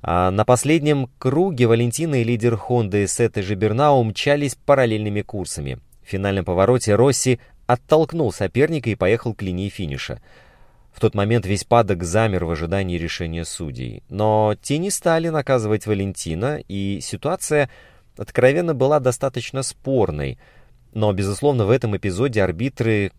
А 0.02 0.30
на 0.30 0.46
последнем 0.46 1.10
круге 1.18 1.68
Валентина 1.68 2.22
и 2.22 2.24
лидер 2.24 2.58
Хонды 2.58 3.08
Сета 3.08 3.42
Жибернау 3.42 4.04
мчались 4.04 4.56
параллельными 4.56 5.22
курсами. 5.22 5.80
В 6.04 6.10
финальном 6.10 6.46
повороте 6.46 6.96
Росси 6.96 7.40
оттолкнул 7.66 8.32
соперника 8.32 8.90
и 8.90 8.96
поехал 8.96 9.34
к 9.34 9.42
линии 9.42 9.70
финиша. 9.70 10.22
В 10.94 11.00
тот 11.00 11.16
момент 11.16 11.46
весь 11.46 11.64
падок 11.64 12.04
замер 12.04 12.46
в 12.46 12.52
ожидании 12.52 12.98
решения 12.98 13.44
судей. 13.44 14.04
Но 14.10 14.56
те 14.62 14.78
не 14.78 14.92
стали 14.92 15.30
наказывать 15.30 15.88
Валентина, 15.88 16.62
и 16.68 17.00
ситуация 17.02 17.70
откровенно 18.16 18.74
была 18.74 19.00
достаточно 19.00 19.62
спорной. 19.62 20.38
Но, 20.94 21.12
безусловно, 21.12 21.66
в 21.66 21.72
этом 21.72 21.98
эпизоде 21.98 22.42
арбитры 22.42 23.12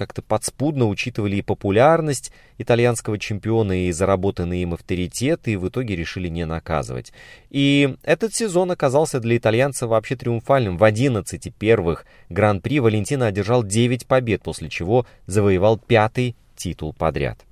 как-то 0.00 0.22
подспудно 0.22 0.88
учитывали 0.88 1.36
и 1.36 1.42
популярность 1.42 2.32
итальянского 2.56 3.18
чемпиона, 3.18 3.86
и 3.86 3.92
заработанный 3.92 4.62
им 4.62 4.72
авторитет, 4.72 5.46
и 5.46 5.56
в 5.56 5.68
итоге 5.68 5.94
решили 5.94 6.28
не 6.28 6.46
наказывать. 6.46 7.12
И 7.50 7.96
этот 8.02 8.34
сезон 8.34 8.70
оказался 8.70 9.20
для 9.20 9.36
итальянца 9.36 9.86
вообще 9.86 10.16
триумфальным. 10.16 10.78
В 10.78 10.84
11 10.84 11.54
первых 11.54 12.06
гран-при 12.30 12.80
Валентина 12.80 13.26
одержал 13.26 13.62
9 13.62 14.06
побед, 14.06 14.42
после 14.42 14.70
чего 14.70 15.04
завоевал 15.26 15.76
пятый 15.76 16.34
титул 16.56 16.94
подряд. 16.94 17.44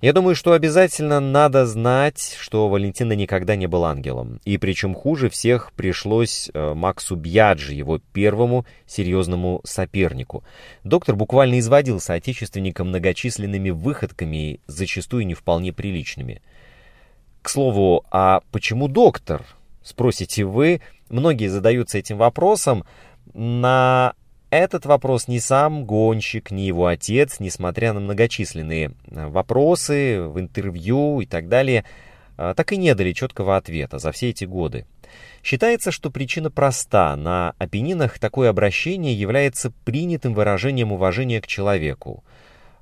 Я 0.00 0.14
думаю, 0.14 0.34
что 0.34 0.52
обязательно 0.52 1.20
надо 1.20 1.66
знать, 1.66 2.34
что 2.40 2.70
Валентина 2.70 3.12
никогда 3.12 3.54
не 3.54 3.66
был 3.66 3.84
ангелом. 3.84 4.40
И 4.46 4.56
причем 4.56 4.94
хуже 4.94 5.28
всех 5.28 5.72
пришлось 5.74 6.50
э, 6.54 6.72
Максу 6.72 7.16
Бьяджи, 7.16 7.74
его 7.74 8.00
первому 8.14 8.64
серьезному 8.86 9.60
сопернику. 9.64 10.42
Доктор 10.84 11.16
буквально 11.16 11.58
изводил 11.58 12.00
соотечественника 12.00 12.82
многочисленными 12.82 13.68
выходками, 13.68 14.60
зачастую 14.66 15.26
не 15.26 15.34
вполне 15.34 15.70
приличными. 15.70 16.40
К 17.42 17.50
слову, 17.50 18.06
а 18.10 18.40
почему 18.52 18.88
доктор? 18.88 19.44
Спросите 19.82 20.44
вы. 20.44 20.80
Многие 21.10 21.48
задаются 21.48 21.98
этим 21.98 22.16
вопросом. 22.16 22.86
На 23.34 24.14
этот 24.50 24.84
вопрос 24.84 25.28
ни 25.28 25.38
сам 25.38 25.84
гонщик, 25.84 26.50
ни 26.50 26.62
его 26.62 26.86
отец, 26.86 27.40
несмотря 27.40 27.92
на 27.92 28.00
многочисленные 28.00 28.92
э, 29.06 29.26
вопросы 29.28 30.22
в 30.22 30.40
интервью 30.40 31.20
и 31.20 31.26
так 31.26 31.48
далее, 31.48 31.84
э, 32.36 32.54
так 32.56 32.72
и 32.72 32.76
не 32.76 32.94
дали 32.94 33.12
четкого 33.12 33.56
ответа 33.56 33.98
за 33.98 34.12
все 34.12 34.30
эти 34.30 34.44
годы. 34.44 34.86
Считается, 35.42 35.90
что 35.90 36.10
причина 36.10 36.50
проста. 36.50 37.16
На 37.16 37.54
Апеннинах 37.58 38.18
такое 38.18 38.50
обращение 38.50 39.14
является 39.14 39.72
принятым 39.84 40.34
выражением 40.34 40.92
уважения 40.92 41.40
к 41.40 41.46
человеку. 41.46 42.24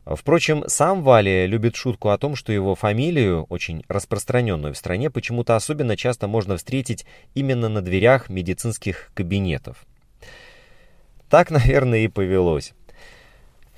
Впрочем, 0.07 0.65
сам 0.69 1.03
Вали 1.03 1.47
любит 1.47 1.77
шутку 1.77 2.09
о 2.09 2.19
том, 2.19 2.35
что 2.35 2.51
его 2.51 2.75
фамилию, 2.75 3.45
очень 3.51 3.85
распространенную 3.89 4.73
в 4.73 4.79
стране, 4.79 5.11
почему-то 5.11 5.55
особенно 5.55 5.99
часто 5.99 6.29
можно 6.29 6.57
встретить 6.57 7.05
именно 7.35 7.69
на 7.69 7.83
дверях 7.83 8.31
медицинских 8.31 9.11
кабинетов. 9.15 9.87
Так, 11.28 11.50
наверное, 11.50 12.00
и 12.00 12.08
повелось. 12.08 12.73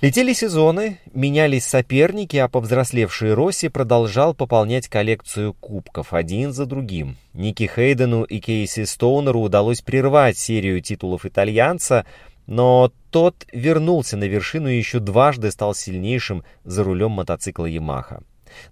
Летели 0.00 0.32
сезоны, 0.32 0.98
менялись 1.12 1.66
соперники, 1.66 2.38
а 2.38 2.48
повзрослевший 2.48 3.34
Росси 3.34 3.68
продолжал 3.68 4.32
пополнять 4.32 4.88
коллекцию 4.88 5.52
кубков 5.52 6.14
один 6.14 6.54
за 6.54 6.64
другим. 6.64 7.18
Ники 7.34 7.70
Хейдену 7.72 8.22
и 8.22 8.40
Кейси 8.40 8.84
Стоунеру 8.84 9.40
удалось 9.40 9.82
прервать 9.82 10.38
серию 10.38 10.80
титулов 10.80 11.26
итальянца, 11.26 12.06
но 12.46 12.90
тот 13.10 13.46
вернулся 13.52 14.16
на 14.16 14.24
вершину 14.24 14.70
и 14.70 14.78
еще 14.78 15.00
дважды 15.00 15.50
стал 15.50 15.74
сильнейшим 15.74 16.44
за 16.64 16.82
рулем 16.82 17.10
мотоцикла 17.10 17.66
Ямаха. 17.66 18.22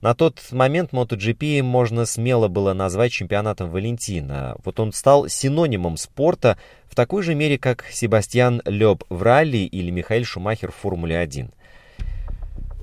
На 0.00 0.14
тот 0.14 0.40
момент 0.52 0.92
MotoGP 0.92 1.62
можно 1.62 2.06
смело 2.06 2.48
было 2.48 2.72
назвать 2.72 3.12
чемпионатом 3.12 3.70
Валентина. 3.70 4.56
Вот 4.64 4.80
он 4.80 4.92
стал 4.92 5.28
синонимом 5.28 5.96
спорта 5.96 6.58
в 6.88 6.94
такой 6.94 7.22
же 7.22 7.34
мере, 7.34 7.58
как 7.58 7.84
Себастьян 7.90 8.62
Лёб 8.64 9.04
в 9.08 9.22
ралли 9.22 9.58
или 9.58 9.90
Михаил 9.90 10.24
Шумахер 10.24 10.72
в 10.72 10.76
Формуле-1. 10.76 11.50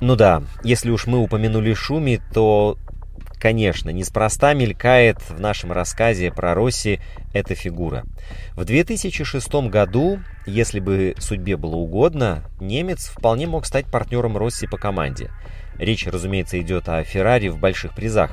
Ну 0.01 0.15
да, 0.15 0.43
если 0.63 0.89
уж 0.89 1.07
мы 1.07 1.19
упомянули 1.19 1.73
Шуми, 1.73 2.19
то, 2.33 2.77
конечно, 3.39 3.89
неспроста 3.89 4.53
мелькает 4.53 5.17
в 5.29 5.39
нашем 5.39 5.71
рассказе 5.71 6.31
про 6.31 6.53
Росси 6.53 6.99
эта 7.33 7.55
фигура. 7.55 8.03
В 8.55 8.65
2006 8.65 9.53
году, 9.69 10.19
если 10.45 10.81
бы 10.81 11.15
судьбе 11.17 11.55
было 11.55 11.75
угодно, 11.75 12.43
немец 12.59 13.07
вполне 13.07 13.47
мог 13.47 13.65
стать 13.65 13.85
партнером 13.85 14.37
Росси 14.37 14.67
по 14.67 14.77
команде– 14.77 15.31
Речь, 15.77 16.07
разумеется, 16.07 16.59
идет 16.59 16.89
о 16.89 17.03
Феррари 17.03 17.49
в 17.49 17.59
больших 17.59 17.93
призах. 17.93 18.31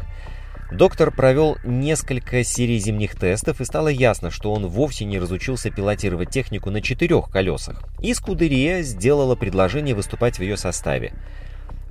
Доктор 0.73 1.11
провел 1.11 1.59
несколько 1.65 2.43
серий 2.45 2.79
зимних 2.79 3.15
тестов, 3.15 3.61
и 3.61 3.65
стало 3.65 3.89
ясно, 3.89 4.31
что 4.31 4.53
он 4.53 4.69
вовсе 4.69 5.05
не 5.05 5.19
разучился 5.19 5.71
пилотировать 5.71 6.31
технику 6.31 6.71
на 6.71 6.81
четырех 6.81 7.29
колесах. 7.31 7.83
И 8.01 8.15
Скудерия 8.15 8.83
сделала 8.83 9.37
предложение 9.37 9.95
выступать 9.95 10.39
в 10.39 10.43
ее 10.43 10.57
составе. 10.57 11.13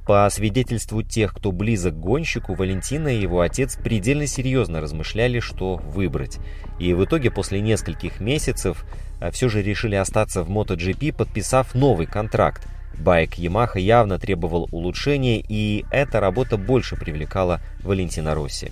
По 0.08 0.27
свидетельству 0.31 1.03
тех, 1.03 1.34
кто 1.34 1.51
близок 1.51 1.93
к 1.93 2.00
гонщику, 2.00 2.55
Валентина 2.55 3.10
и 3.10 3.22
его 3.22 3.41
отец 3.41 3.75
предельно 3.75 4.25
серьезно 4.25 4.81
размышляли, 4.81 5.39
что 5.39 5.75
выбрать. 5.75 6.39
И 6.79 6.96
в 6.96 7.05
итоге 7.05 7.29
после 7.29 7.62
нескольких 7.62 8.20
месяцев 8.20 8.84
а, 9.20 9.29
все 9.29 9.48
же 9.48 9.62
решили 9.62 9.93
остаться 9.93 10.43
в 10.43 10.50
MotoGP, 10.50 11.13
подписав 11.13 11.75
новый 11.75 12.08
контракт. 12.08 12.67
Байк 12.98 13.38
Yamaha 13.38 13.79
явно 13.79 14.19
требовал 14.19 14.67
улучшения, 14.71 15.43
и 15.48 15.86
эта 15.91 16.19
работа 16.19 16.57
больше 16.57 16.95
привлекала 16.95 17.62
Валентина 17.83 18.36
Росси. 18.36 18.71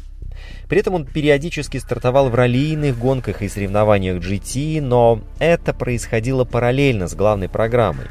При 0.67 0.79
этом 0.79 0.93
он 0.93 1.05
периодически 1.05 1.77
стартовал 1.77 2.29
в 2.29 2.35
раллийных 2.35 2.97
гонках 2.97 3.41
и 3.41 3.49
соревнованиях 3.49 4.23
GT, 4.23 4.81
но 4.81 5.21
это 5.39 5.73
происходило 5.73 6.45
параллельно 6.45 7.07
с 7.07 7.15
главной 7.15 7.49
программой. 7.49 8.05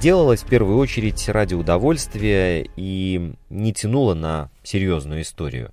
Делалось 0.00 0.42
в 0.42 0.46
первую 0.46 0.78
очередь 0.78 1.28
ради 1.28 1.54
удовольствия 1.54 2.66
и 2.76 3.32
не 3.48 3.72
тянуло 3.72 4.14
на 4.14 4.50
серьезную 4.62 5.22
историю. 5.22 5.72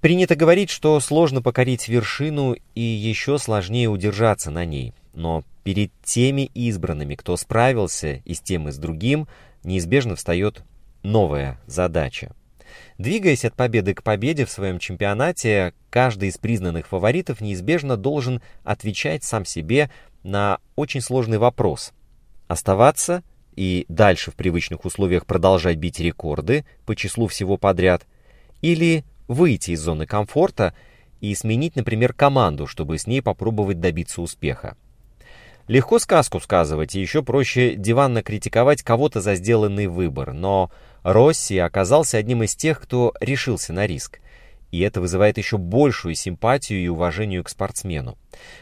Принято 0.00 0.36
говорить, 0.36 0.70
что 0.70 1.00
сложно 1.00 1.42
покорить 1.42 1.88
вершину 1.88 2.54
и 2.76 2.80
еще 2.80 3.38
сложнее 3.38 3.88
удержаться 3.88 4.50
на 4.50 4.64
ней. 4.64 4.94
Но 5.12 5.44
перед 5.64 5.90
теми 6.02 6.50
избранными, 6.54 7.14
кто 7.14 7.36
справился 7.36 8.22
и 8.24 8.34
с 8.34 8.40
тем, 8.40 8.68
и 8.68 8.72
с 8.72 8.78
другим, 8.78 9.28
неизбежно 9.64 10.16
встает 10.16 10.62
новая 11.02 11.60
задача. 11.66 12.32
Двигаясь 12.98 13.44
от 13.44 13.54
победы 13.54 13.94
к 13.94 14.02
победе 14.02 14.44
в 14.44 14.50
своем 14.50 14.78
чемпионате, 14.78 15.72
каждый 15.90 16.28
из 16.28 16.38
признанных 16.38 16.86
фаворитов 16.86 17.40
неизбежно 17.40 17.96
должен 17.96 18.42
отвечать 18.64 19.24
сам 19.24 19.44
себе 19.44 19.90
на 20.22 20.58
очень 20.76 21.00
сложный 21.00 21.38
вопрос. 21.38 21.92
Оставаться 22.48 23.22
и 23.56 23.86
дальше 23.88 24.30
в 24.30 24.34
привычных 24.34 24.84
условиях 24.84 25.26
продолжать 25.26 25.76
бить 25.76 26.00
рекорды 26.00 26.64
по 26.86 26.94
числу 26.94 27.26
всего 27.26 27.56
подряд, 27.56 28.06
или 28.62 29.04
выйти 29.26 29.72
из 29.72 29.80
зоны 29.80 30.06
комфорта 30.06 30.74
и 31.20 31.34
сменить, 31.34 31.76
например, 31.76 32.12
команду, 32.12 32.66
чтобы 32.66 32.98
с 32.98 33.06
ней 33.06 33.22
попробовать 33.22 33.80
добиться 33.80 34.22
успеха. 34.22 34.76
Легко 35.68 35.98
сказку 35.98 36.40
сказывать, 36.40 36.94
и 36.94 37.00
еще 37.00 37.22
проще 37.22 37.74
диванно 37.74 38.22
критиковать 38.22 38.82
кого-то 38.82 39.20
за 39.20 39.34
сделанный 39.34 39.86
выбор, 39.86 40.32
но 40.32 40.70
Росси 41.02 41.58
оказался 41.58 42.18
одним 42.18 42.42
из 42.42 42.56
тех, 42.56 42.80
кто 42.80 43.12
решился 43.20 43.72
на 43.72 43.86
риск. 43.86 44.20
И 44.70 44.80
это 44.80 45.00
вызывает 45.00 45.38
еще 45.38 45.58
большую 45.58 46.14
симпатию 46.14 46.80
и 46.80 46.88
уважение 46.88 47.42
к 47.42 47.48
спортсмену. 47.48 48.18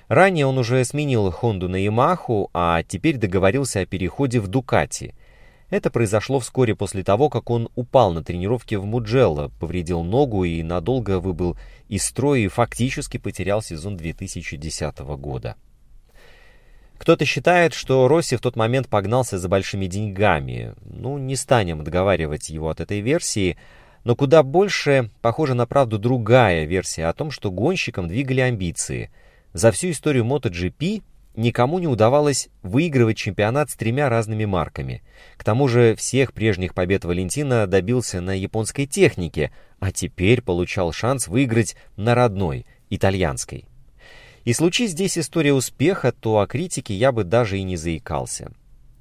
Ранее 0.09 0.47
он 0.47 0.59
уже 0.59 0.85
сменил 0.85 1.31
Хонду 1.31 1.69
на 1.69 1.77
Ямаху, 1.77 2.51
а 2.53 2.83
теперь 2.83 3.17
договорился 3.17 3.81
о 3.81 3.87
переходе 3.87 4.41
в 4.41 4.49
Дукати– 4.49 5.15
это 5.69 5.91
произошло 5.91 6.39
вскоре 6.39 6.77
после 6.77 7.03
того, 7.03 7.29
как 7.29 7.51
он 7.51 7.69
упал 7.75 8.13
на 8.13 8.23
тренировке 8.23 8.79
в 8.79 8.85
Муджелло, 8.85 9.51
повредил 9.59 10.05
ногу 10.05 10.45
и 10.45 10.63
надолго 10.63 11.19
выбыл 11.19 11.57
из 11.89 12.05
строя 12.05 12.41
и 12.41 12.49
фактически 12.49 13.19
потерял 13.19 13.63
сезон 13.63 13.97
2010 13.97 14.99
года. 15.19 15.57
Кто-то 16.99 17.25
считает, 17.25 17.75
что 17.75 18.09
Росси 18.09 18.37
в 18.37 18.41
тот 18.41 18.57
момент 18.57 18.89
погнался 18.89 19.39
за 19.39 19.49
большими 19.49 19.87
деньгами. 19.87 20.75
Ну, 20.85 21.19
не 21.19 21.37
станем 21.37 21.81
отговаривать 21.81 22.49
его 22.49 22.69
от 22.69 22.81
этой 22.81 23.01
версии, 23.01 23.57
но 24.05 24.17
куда 24.17 24.43
больше 24.43 25.11
похожа 25.21 25.55
на 25.55 25.67
правду 25.67 25.99
другая 25.99 26.65
версия 26.65 27.07
о 27.07 27.13
том, 27.13 27.31
что 27.31 27.51
гонщикам 27.51 28.09
двигали 28.09 28.41
амбиции. 28.41 29.11
За 29.53 29.73
всю 29.73 29.91
историю 29.91 30.25
MotoGP 30.25 31.03
никому 31.37 31.79
не 31.79 31.87
удавалось 31.87 32.49
выигрывать 32.63 33.17
чемпионат 33.17 33.71
с 33.71 33.77
тремя 33.77 34.09
разными 34.09 34.45
марками. 34.45 35.03
К 35.37 35.45
тому 35.45 35.69
же 35.69 35.95
всех 35.95 36.33
прежних 36.33 36.75
побед 36.75 37.05
Валентина 37.05 37.67
добился 37.67 38.21
на 38.21 38.33
японской 38.33 38.87
технике, 38.87 39.53
а 39.79 39.93
теперь 39.93 40.43
получал 40.43 40.93
шанс 40.93 41.29
выиграть 41.29 41.77
на 41.97 42.15
родной, 42.15 42.67
итальянской. 42.91 43.67
И 44.47 44.53
случись 44.53 44.93
здесь 44.93 45.19
история 45.19 45.53
успеха, 45.53 46.13
то 46.13 46.39
о 46.39 46.47
критике 46.47 46.95
я 46.95 47.11
бы 47.11 47.25
даже 47.25 47.59
и 47.59 47.65
не 47.65 47.77
заикался. 47.77 48.53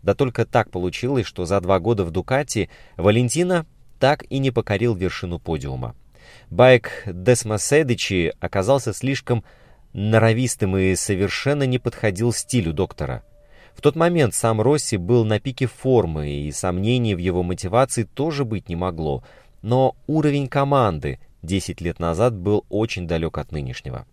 Да 0.01 0.15
только 0.15 0.43
так 0.43 0.71
получилось, 0.71 1.27
что 1.27 1.45
за 1.45 1.61
два 1.61 1.79
года 1.79 2.03
в 2.03 2.09
Дукати 2.09 2.67
Валентина 2.97 3.67
так 3.99 4.25
и 4.31 4.39
не 4.39 4.49
покорил 4.49 4.95
вершину 4.95 5.37
подиума. 5.37 5.95
Байк 6.49 7.03
Десма 7.05 7.59
Седичи 7.59 8.33
оказался 8.39 8.91
слишком 8.91 9.43
норовистым 9.93 10.77
и 10.77 10.95
совершенно 10.95 11.67
не 11.67 11.77
подходил 11.77 12.33
стилю 12.33 12.73
доктора. 12.73 13.23
В 13.75 13.81
тот 13.81 13.95
момент 13.95 14.33
сам 14.33 14.61
Росси 14.61 14.97
был 14.97 15.25
на 15.25 15.39
пике 15.39 15.67
формы, 15.67 16.27
и 16.27 16.51
сомнений 16.51 17.13
в 17.13 17.19
его 17.19 17.43
мотивации 17.43 18.01
тоже 18.01 18.45
быть 18.45 18.67
не 18.67 18.75
могло, 18.75 19.23
но 19.61 19.95
уровень 20.07 20.47
команды 20.47 21.19
10 21.43 21.81
лет 21.81 21.99
назад 21.99 22.33
был 22.35 22.65
очень 22.69 23.07
далек 23.07 23.37
от 23.37 23.51
нынешнего. 23.51 24.07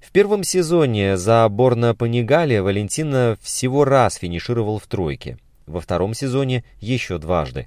В 0.00 0.10
первом 0.12 0.44
сезоне 0.44 1.16
за 1.16 1.48
Борна 1.48 1.94
Панигали 1.94 2.58
Валентина 2.58 3.36
всего 3.42 3.84
раз 3.84 4.14
финишировал 4.14 4.78
в 4.78 4.86
тройке. 4.86 5.38
Во 5.66 5.80
втором 5.80 6.14
сезоне 6.14 6.64
еще 6.80 7.18
дважды. 7.18 7.66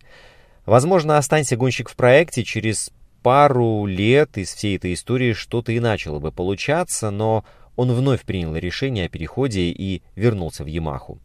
Возможно, 0.66 1.18
останься 1.18 1.58
гонщик 1.58 1.90
в 1.90 1.96
проекте, 1.96 2.44
через 2.44 2.92
пару 3.22 3.86
лет 3.86 4.38
из 4.38 4.54
всей 4.54 4.78
этой 4.78 4.94
истории 4.94 5.34
что-то 5.34 5.72
и 5.72 5.80
начало 5.80 6.20
бы 6.20 6.32
получаться, 6.32 7.12
но 7.12 7.46
он 7.76 7.92
вновь 7.92 8.22
принял 8.22 8.56
решение 8.56 9.06
о 9.06 9.10
переходе 9.10 9.62
и 9.70 10.02
вернулся 10.16 10.64
в 10.64 10.68
Ямаху. 10.68 11.20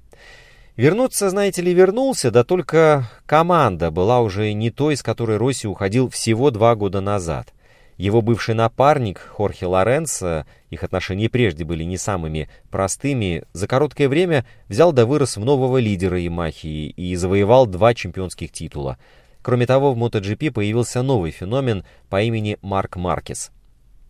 Вернуться, 0.77 1.31
знаете 1.31 1.63
ли, 1.63 1.73
вернулся, 1.73 2.31
да 2.31 2.45
только 2.45 3.09
команда 3.25 3.91
была 3.91 4.21
уже 4.21 4.53
не 4.53 4.71
той, 4.71 4.95
из 4.95 5.03
которой 5.03 5.39
Росси 5.39 5.67
уходил 5.67 6.11
всего 6.11 6.51
два 6.51 6.75
года 6.75 7.01
назад. 7.01 7.55
Его 7.97 8.21
бывший 8.21 8.55
напарник 8.55 9.19
Хорхе 9.19 9.67
Лоренцо, 9.67 10.45
их 10.71 10.85
отношения 10.85 11.31
прежде 11.31 11.65
были 11.65 11.85
не 11.85 11.97
самыми 11.97 12.49
простыми, 12.71 13.45
за 13.53 13.67
короткое 13.67 14.09
время 14.09 14.45
взял 14.69 14.93
да 14.93 15.07
вырос 15.07 15.37
в 15.37 15.45
нового 15.45 15.79
лидера 15.79 16.19
Ямахи 16.19 16.67
и 16.89 17.17
завоевал 17.17 17.67
два 17.67 17.95
чемпионских 17.95 18.53
титула– 18.53 18.99
Кроме 19.47 19.65
того, 19.65 19.95
в 19.95 19.97
MotoGP 19.97 20.51
появился 20.51 21.03
новый 21.03 21.31
феномен 21.31 21.85
по 22.09 22.21
имени 22.21 22.59
Марк 22.63 22.97
Маркес. 22.97 23.53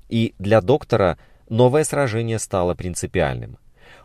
И 0.09 0.35
для 0.39 0.63
доктора 0.63 1.19
новое 1.51 1.85
сражение 1.85 2.39
стало 2.39 2.73
принципиальным. 2.75 3.59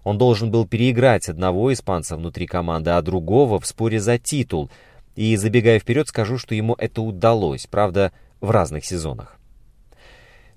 Он 0.03 0.17
должен 0.17 0.51
был 0.51 0.67
переиграть 0.67 1.29
одного 1.29 1.71
испанца 1.71 2.17
внутри 2.17 2.47
команды, 2.47 2.89
а 2.89 3.01
другого 3.01 3.61
в 3.61 3.65
споре 3.65 4.01
за 4.01 4.17
титул. 4.17 4.69
И, 5.15 5.37
забегая 5.37 5.79
вперед, 5.79 6.09
скажу, 6.09 6.37
что 6.37 6.53
ему 6.53 6.75
это 6.77 7.01
удалось, 7.01 7.65
правда, 7.65 8.11
в 8.41 8.51
разных 8.51 8.83
сезонах. 8.83 9.39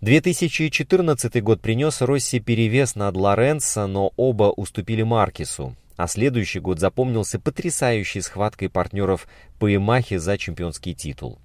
2014 0.04 1.42
год 1.42 1.62
принес 1.62 2.02
Росси 2.02 2.38
перевес 2.38 2.94
над 2.94 3.16
Лоренцо, 3.16 3.86
но 3.86 4.12
оба 4.16 4.44
уступили 4.44 5.02
Маркесу 5.02 5.74
а 5.96 6.08
следующий 6.08 6.60
год 6.60 6.80
запомнился 6.80 7.38
потрясающей 7.38 8.20
схваткой 8.20 8.68
партнеров 8.68 9.26
по 9.58 9.66
Ямахе 9.66 10.18
за 10.18 10.36
чемпионский 10.38 10.94
титул. 10.94 11.38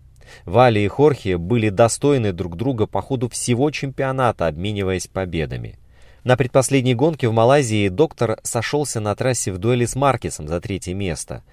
Вали 0.45 0.84
и 0.84 0.88
Хорхе 0.88 1.38
были 1.38 1.69
достойны 1.69 2.34
друг 2.34 2.56
друга 2.56 2.86
по 2.86 3.02
ходу 3.02 3.30
всего 3.30 3.72
чемпионата, 3.72 4.48
обмениваясь 4.48 5.08
победами. 5.08 5.78
На 6.24 6.36
предпоследней 6.36 6.95
гонке 6.95 7.30
в 7.30 7.34
Малайзии 7.34 7.88
доктор 7.88 8.39
сошелся 8.43 9.00
на 9.00 9.15
трассе 9.15 9.52
в 9.52 9.58
дуэли 9.58 9.86
с 9.86 9.95
Маркесом 9.95 10.48
за 10.48 10.60
третье 10.60 10.93
место. 10.93 11.43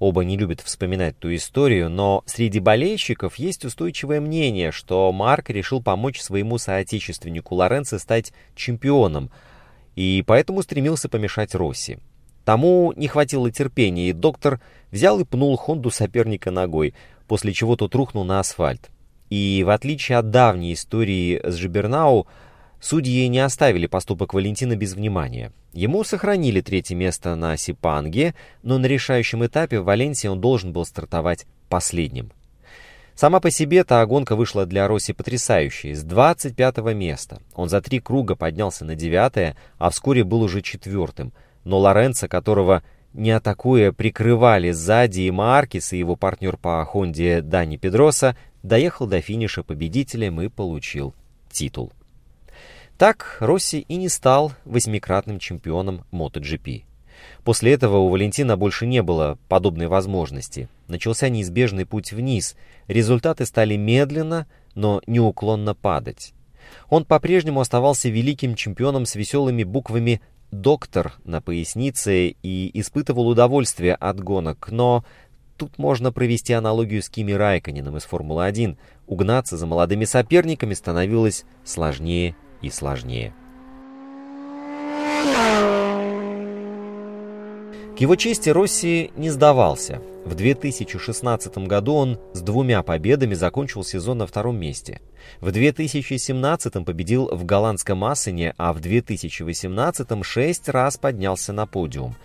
Оба 0.00 0.24
не 0.24 0.38
любят 0.38 0.62
вспоминать 0.62 1.18
ту 1.18 1.32
историю, 1.34 1.90
но 1.90 2.22
среди 2.24 2.58
болельщиков 2.58 3.36
есть 3.36 3.66
устойчивое 3.66 4.18
мнение, 4.22 4.72
что 4.72 5.12
Марк 5.12 5.50
решил 5.50 5.82
помочь 5.82 6.22
своему 6.22 6.56
соотечественнику 6.56 7.54
Лоренцо 7.54 7.98
стать 7.98 8.32
чемпионом, 8.56 9.30
и 9.96 10.24
поэтому 10.26 10.62
стремился 10.62 11.10
помешать 11.10 11.54
Росси. 11.54 11.98
Тому 12.46 12.94
не 12.96 13.08
хватило 13.08 13.50
терпения, 13.50 14.08
и 14.08 14.14
доктор 14.14 14.62
взял 14.90 15.20
и 15.20 15.24
пнул 15.26 15.54
Хонду 15.58 15.90
соперника 15.90 16.50
ногой, 16.50 16.94
после 17.28 17.52
чего 17.52 17.76
тот 17.76 17.94
рухнул 17.94 18.24
на 18.24 18.40
асфальт. 18.40 18.88
И 19.28 19.62
в 19.66 19.68
отличие 19.68 20.16
от 20.16 20.30
давней 20.30 20.72
истории 20.72 21.42
с 21.44 21.56
Жибернау, 21.56 22.26
судьи 22.80 23.26
не 23.28 23.38
оставили 23.40 23.86
поступок 23.86 24.34
Валентина 24.34 24.76
без 24.76 24.94
внимания. 24.94 25.52
Ему 25.72 26.02
сохранили 26.04 26.60
третье 26.60 26.94
место 26.94 27.34
на 27.36 27.56
Сипанге, 27.56 28.34
но 28.62 28.78
на 28.78 28.86
решающем 28.86 29.44
этапе 29.44 29.80
в 29.80 29.84
Валенсии 29.84 30.28
он 30.28 30.40
должен 30.40 30.72
был 30.72 30.84
стартовать 30.84 31.46
последним. 31.68 32.32
Сама 33.14 33.40
по 33.40 33.50
себе 33.50 33.84
та 33.84 34.04
гонка 34.06 34.34
вышла 34.34 34.64
для 34.64 34.88
Росси 34.88 35.12
потрясающей, 35.12 35.94
с 35.94 36.02
25 36.02 36.78
места. 36.94 37.42
Он 37.54 37.68
за 37.68 37.82
три 37.82 38.00
круга 38.00 38.34
поднялся 38.34 38.84
на 38.84 38.94
девятое, 38.94 39.56
а 39.78 39.90
вскоре 39.90 40.24
был 40.24 40.42
уже 40.42 40.62
четвертым– 40.62 41.32
но 41.64 41.78
Лоренцо, 41.78 42.28
которого 42.28 42.82
не 43.12 43.30
атакуя 43.30 43.92
прикрывали 43.92 44.70
сзади 44.70 45.22
и 45.22 45.30
Маркис, 45.30 45.92
и 45.92 45.98
его 45.98 46.16
партнер 46.16 46.56
по 46.56 46.84
Хонде 46.84 47.42
Дани 47.42 47.76
Педроса, 47.76 48.36
доехал 48.62 49.06
до 49.06 49.20
финиша 49.20 49.62
победителем 49.62 50.40
и 50.40 50.48
получил 50.48 51.14
титул. 51.50 51.92
Так 53.00 53.38
Росси 53.40 53.86
и 53.88 53.96
не 53.96 54.10
стал 54.10 54.52
восьмикратным 54.66 55.38
чемпионом 55.38 56.04
MotoGP. 56.12 56.82
После 57.44 57.72
этого 57.72 57.96
у 57.96 58.10
Валентина 58.10 58.58
больше 58.58 58.86
не 58.86 59.02
было 59.02 59.38
подобной 59.48 59.86
возможности. 59.86 60.68
Начался 60.86 61.30
неизбежный 61.30 61.86
путь 61.86 62.12
вниз. 62.12 62.56
Результаты 62.88 63.46
стали 63.46 63.76
медленно, 63.76 64.46
но 64.74 65.00
неуклонно 65.06 65.74
падать. 65.74 66.34
Он 66.90 67.06
по-прежнему 67.06 67.60
оставался 67.60 68.10
великим 68.10 68.54
чемпионом 68.54 69.06
с 69.06 69.14
веселыми 69.14 69.64
буквами 69.64 70.20
«доктор» 70.50 71.14
на 71.24 71.40
пояснице 71.40 72.36
и 72.42 72.70
испытывал 72.78 73.28
удовольствие 73.28 73.94
от 73.94 74.20
гонок, 74.20 74.68
но 74.70 75.06
тут 75.56 75.78
можно 75.78 76.12
провести 76.12 76.52
аналогию 76.52 77.02
с 77.02 77.08
Кими 77.08 77.32
Райконином 77.32 77.96
из 77.96 78.04
Формулы-1. 78.04 78.76
Угнаться 79.06 79.56
за 79.56 79.66
молодыми 79.66 80.04
соперниками 80.04 80.74
становилось 80.74 81.46
сложнее 81.64 82.36
и 82.62 82.70
сложнее. 82.70 83.34
К 87.96 88.00
его 88.00 88.16
чести 88.16 88.48
Росси 88.48 89.10
не 89.16 89.28
сдавался. 89.28 90.00
В 90.24 90.34
2016 90.34 91.58
году 91.66 91.94
он 91.94 92.18
с 92.32 92.40
двумя 92.40 92.82
победами 92.82 93.34
закончил 93.34 93.84
сезон 93.84 94.18
на 94.18 94.26
втором 94.26 94.58
месте. 94.58 95.02
В 95.40 95.50
2017 95.52 96.84
победил 96.84 97.28
в 97.30 97.44
голландском 97.44 98.02
Ассене, 98.04 98.54
а 98.56 98.72
в 98.72 98.80
2018 98.80 100.24
шесть 100.24 100.68
раз 100.70 100.96
поднялся 100.96 101.52
на 101.52 101.66
подиум. 101.66 102.16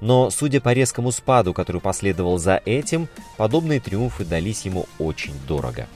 Но, 0.00 0.30
судя 0.30 0.60
по 0.60 0.72
резкому 0.72 1.10
спаду, 1.10 1.54
который 1.54 1.80
последовал 1.80 2.38
за 2.38 2.60
этим, 2.64 3.08
подобные 3.36 3.80
триумфы 3.80 4.24
дались 4.24 4.62
ему 4.62 4.86
очень 4.98 5.34
дорого. 5.48 5.88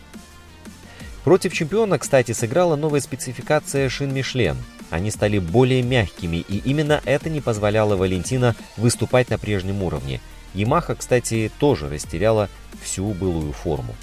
Против 1.25 1.53
чемпиона, 1.53 1.99
кстати, 1.99 2.33
сыграла 2.33 2.77
новая 2.77 3.01
спецификация 3.01 3.89
шин 3.89 4.15
Мишлен. 4.15 4.57
Они 4.89 5.11
стали 5.11 5.39
более 5.39 5.83
мягкими, 5.83 6.39
и 6.39 6.59
именно 6.59 7.01
это 7.05 7.29
не 7.29 7.41
позволяло 7.41 7.95
Валентина 7.97 8.57
выступать 8.77 9.29
на 9.31 9.39
прежнем 9.39 9.83
уровне. 9.83 10.21
Ямаха, 10.55 10.95
кстати, 10.95 11.51
тоже 11.59 11.89
растеряла 11.89 12.49
всю 12.83 13.13
былую 13.13 13.53
форму. 13.53 13.95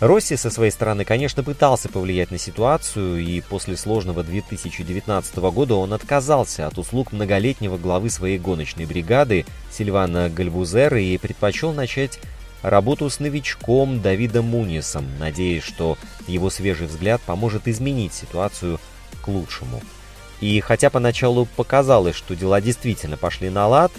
Росси 0.00 0.36
со 0.36 0.50
своей 0.50 0.72
стороны, 0.72 1.04
конечно, 1.04 1.44
пытался 1.44 1.88
повлиять 1.88 2.32
на 2.32 2.38
ситуацию, 2.38 3.20
и 3.20 3.40
после 3.40 3.76
сложного 3.76 4.24
2019 4.24 5.36
года 5.36 5.74
он 5.74 5.92
отказался 5.92 6.66
от 6.66 6.78
услуг 6.78 7.12
многолетнего 7.12 7.78
главы 7.78 8.10
своей 8.10 8.38
гоночной 8.38 8.86
бригады 8.86 9.44
Сильвана 9.70 10.28
Гальбузера 10.28 11.00
и 11.00 11.16
предпочел 11.18 11.72
начать 11.72 12.18
работу 12.62 13.10
с 13.10 13.20
новичком 13.20 14.00
Давидом 14.00 14.46
Мунисом, 14.46 15.06
надеясь, 15.18 15.64
что 15.64 15.98
его 16.26 16.50
свежий 16.50 16.86
взгляд 16.86 17.20
поможет 17.20 17.68
изменить 17.68 18.14
ситуацию 18.14 18.80
к 19.22 19.28
лучшему. 19.28 19.82
И 20.40 20.60
хотя 20.60 20.90
поначалу 20.90 21.46
показалось, 21.46 22.16
что 22.16 22.34
дела 22.34 22.60
действительно 22.60 23.16
пошли 23.16 23.50
на 23.50 23.66
лад, 23.66 23.92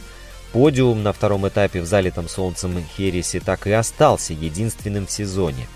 подиум 0.51 1.03
на 1.03 1.13
втором 1.13 1.47
этапе 1.47 1.81
в 1.81 1.85
залитом 1.85 2.27
солнцем 2.27 2.83
Хересе 2.95 3.39
так 3.39 3.67
и 3.67 3.71
остался 3.71 4.33
единственным 4.33 5.07
в 5.07 5.11
сезоне. 5.11 5.67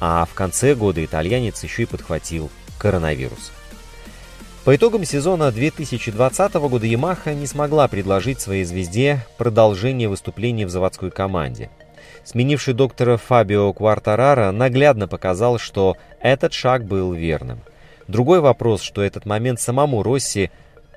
А 0.00 0.24
в 0.26 0.34
конце 0.34 0.74
года 0.74 1.04
итальянец 1.04 1.62
еще 1.62 1.82
и 1.82 1.86
подхватил 1.86 2.50
коронавирус. 2.78 3.52
По 4.64 4.76
итогам 4.76 5.04
сезона 5.04 5.50
2020 5.50 6.54
года 6.54 6.86
Ямаха 6.86 7.32
не 7.32 7.46
смогла 7.46 7.88
предложить 7.88 8.40
своей 8.40 8.64
звезде 8.64 9.24
продолжение 9.38 10.08
выступлений 10.08 10.66
в 10.66 10.70
заводской 10.70 11.10
команде– 11.10 11.70
Сменивший 12.28 12.74
доктора 12.74 13.16
Фабио 13.16 13.72
Квартарара 13.72 14.50
наглядно 14.50 15.08
показал, 15.08 15.58
что 15.58 15.96
этот 16.20 16.52
шаг 16.52 16.84
был 16.84 17.14
верным. 17.14 17.60
Другой 18.06 18.40
вопрос, 18.40 18.82
что 18.82 19.00
этот 19.00 19.24
момент 19.24 19.62
самому 19.62 20.02
Росси 20.02 20.50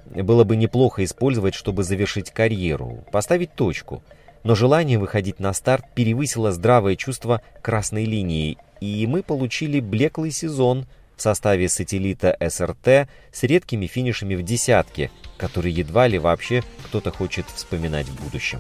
было 0.08 0.44
бы 0.44 0.58
неплохо 0.58 1.06
использовать, 1.06 1.54
чтобы 1.54 1.86
завершить 1.86 2.32
карьеру, 2.32 3.06
поставить 3.14 3.54
точку. 3.54 4.04
Но 4.44 4.56
желание 4.56 5.00
выходить 5.00 5.40
на 5.40 5.54
старт 5.54 5.86
перевысило 5.96 6.52
здравое 6.52 6.98
чувство 6.98 7.42
красной 7.62 8.04
линии, 8.04 8.58
и 8.82 9.08
мы 9.08 9.24
получили 9.24 9.80
блеклый 9.80 10.32
сезон 10.32 10.86
в 11.16 11.22
составе 11.22 11.70
сателлита 11.70 12.36
СРТ 12.46 13.08
с 13.32 13.44
редкими 13.44 13.88
финишами 13.88 14.36
в 14.36 14.44
десятке, 14.44 15.10
который 15.38 15.72
едва 15.72 16.08
ли 16.08 16.20
вообще 16.20 16.62
кто-то 16.88 17.10
хочет 17.10 17.46
вспоминать 17.46 18.08
в 18.08 18.22
будущем. 18.22 18.60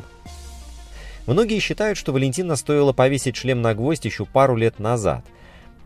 Многие 1.27 1.59
считают, 1.59 1.97
что 1.97 2.13
Валентина 2.13 2.55
стоило 2.55 2.93
повесить 2.93 3.35
шлем 3.35 3.61
на 3.61 3.75
гвоздь 3.75 4.05
еще 4.05 4.25
пару 4.25 4.55
лет 4.55 4.79
назад. 4.79 5.23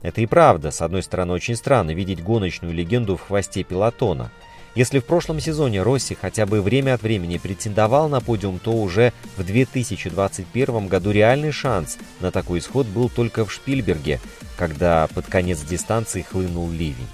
Это 0.01 0.21
и 0.21 0.25
правда, 0.25 0.71
с 0.71 0.81
одной 0.81 1.03
стороны, 1.03 1.33
очень 1.33 1.55
странно 1.55 1.91
видеть 1.91 2.23
гоночную 2.23 2.73
легенду 2.73 3.17
в 3.17 3.21
хвосте 3.21 3.63
пилотона. 3.63 4.31
Если 4.75 4.99
в 4.99 5.05
прошлом 5.05 5.39
сезоне 5.39 5.81
Росси 5.83 6.15
хотя 6.19 6.45
бы 6.45 6.61
время 6.61 6.93
от 6.93 7.01
времени 7.01 7.37
претендовал 7.37 8.09
на 8.09 8.19
подиум, 8.19 8.59
то 8.59 8.71
уже 8.71 9.13
в 9.37 9.43
2021 9.43 10.87
году 10.87 11.11
реальный 11.11 11.51
шанс 11.51 11.97
на 12.19 12.29
такой 12.29 12.59
исход 12.59 12.85
был 12.85 13.09
только 13.09 13.45
в 13.45 13.53
Шпильберге, 13.53 14.19
когда 14.57 15.07
под 15.13 15.27
конец 15.27 15.61
дистанции 15.61 16.23
хлынул 16.23 16.69
ливень. 16.69 17.07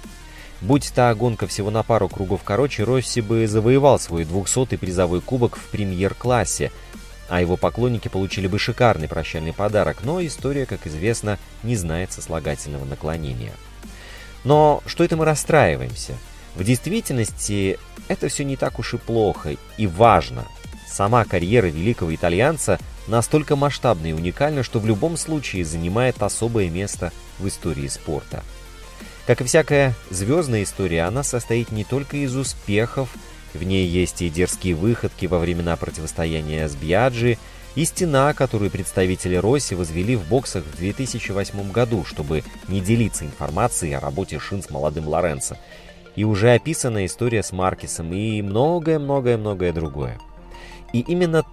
Будь 0.60 0.92
та 0.92 1.14
гонка 1.14 1.46
всего 1.46 1.70
на 1.70 1.82
пару 1.82 2.08
кругов 2.08 2.42
короче, 2.44 2.84
Росси 2.84 3.20
бы 3.20 3.46
завоевал 3.46 3.98
свой 3.98 4.24
200-й 4.24 4.76
призовой 4.76 5.20
кубок 5.20 5.56
в 5.56 5.68
премьер-классе– 5.70 6.70
а 7.32 7.40
его 7.40 7.56
поклонники 7.56 8.08
получили 8.08 8.46
бы 8.46 8.58
шикарный 8.58 9.08
прощальный 9.08 9.54
подарок, 9.54 10.04
но 10.04 10.22
история, 10.22 10.66
как 10.66 10.86
известно, 10.86 11.38
не 11.62 11.76
знает 11.76 12.12
сослагательного 12.12 12.84
наклонения. 12.84 13.54
Но 14.44 14.82
что 14.84 15.02
это 15.02 15.16
мы 15.16 15.24
расстраиваемся? 15.24 16.12
В 16.56 16.62
действительности 16.62 17.78
это 18.08 18.28
все 18.28 18.44
не 18.44 18.56
так 18.56 18.78
уж 18.78 18.92
и 18.92 18.98
плохо 18.98 19.56
и 19.78 19.86
важно. 19.86 20.44
Сама 20.86 21.24
карьера 21.24 21.68
великого 21.68 22.14
итальянца 22.14 22.78
настолько 23.06 23.56
масштабна 23.56 24.08
и 24.08 24.12
уникальна, 24.12 24.62
что 24.62 24.78
в 24.78 24.84
любом 24.84 25.16
случае 25.16 25.64
занимает 25.64 26.22
особое 26.22 26.68
место 26.68 27.12
в 27.38 27.48
истории 27.48 27.88
спорта. 27.88 28.44
Как 29.26 29.40
и 29.40 29.44
всякая 29.44 29.94
звездная 30.10 30.64
история, 30.64 31.04
она 31.04 31.22
состоит 31.22 31.72
не 31.72 31.84
только 31.84 32.18
из 32.18 32.36
успехов, 32.36 33.08
в 33.54 33.62
ней 33.62 33.86
есть 33.86 34.22
и 34.22 34.30
дерзкие 34.30 34.74
выходки 34.74 35.26
во 35.26 35.38
времена 35.38 35.76
противостояния 35.76 36.68
с 36.68 36.74
Бьяджи, 36.74 37.38
и 37.74 37.84
стена, 37.84 38.34
которую 38.34 38.70
представители 38.70 39.36
Росси 39.36 39.74
возвели 39.74 40.16
в 40.16 40.28
боксах 40.28 40.64
в 40.64 40.76
2008 40.76 41.72
году, 41.72 42.04
чтобы 42.04 42.44
не 42.68 42.80
делиться 42.80 43.24
информацией 43.24 43.94
о 43.94 44.00
работе 44.00 44.38
шин 44.38 44.62
с 44.62 44.68
молодым 44.68 45.08
Лоренцо. 45.08 45.56
И 46.14 46.24
уже 46.24 46.52
описанная 46.52 47.06
история 47.06 47.42
с 47.42 47.52
Маркисом 47.52 48.12
и 48.12 48.42
многое-многое-многое 48.42 49.72
другое. 49.72 50.18
И 50.92 51.00
именно 51.00 51.44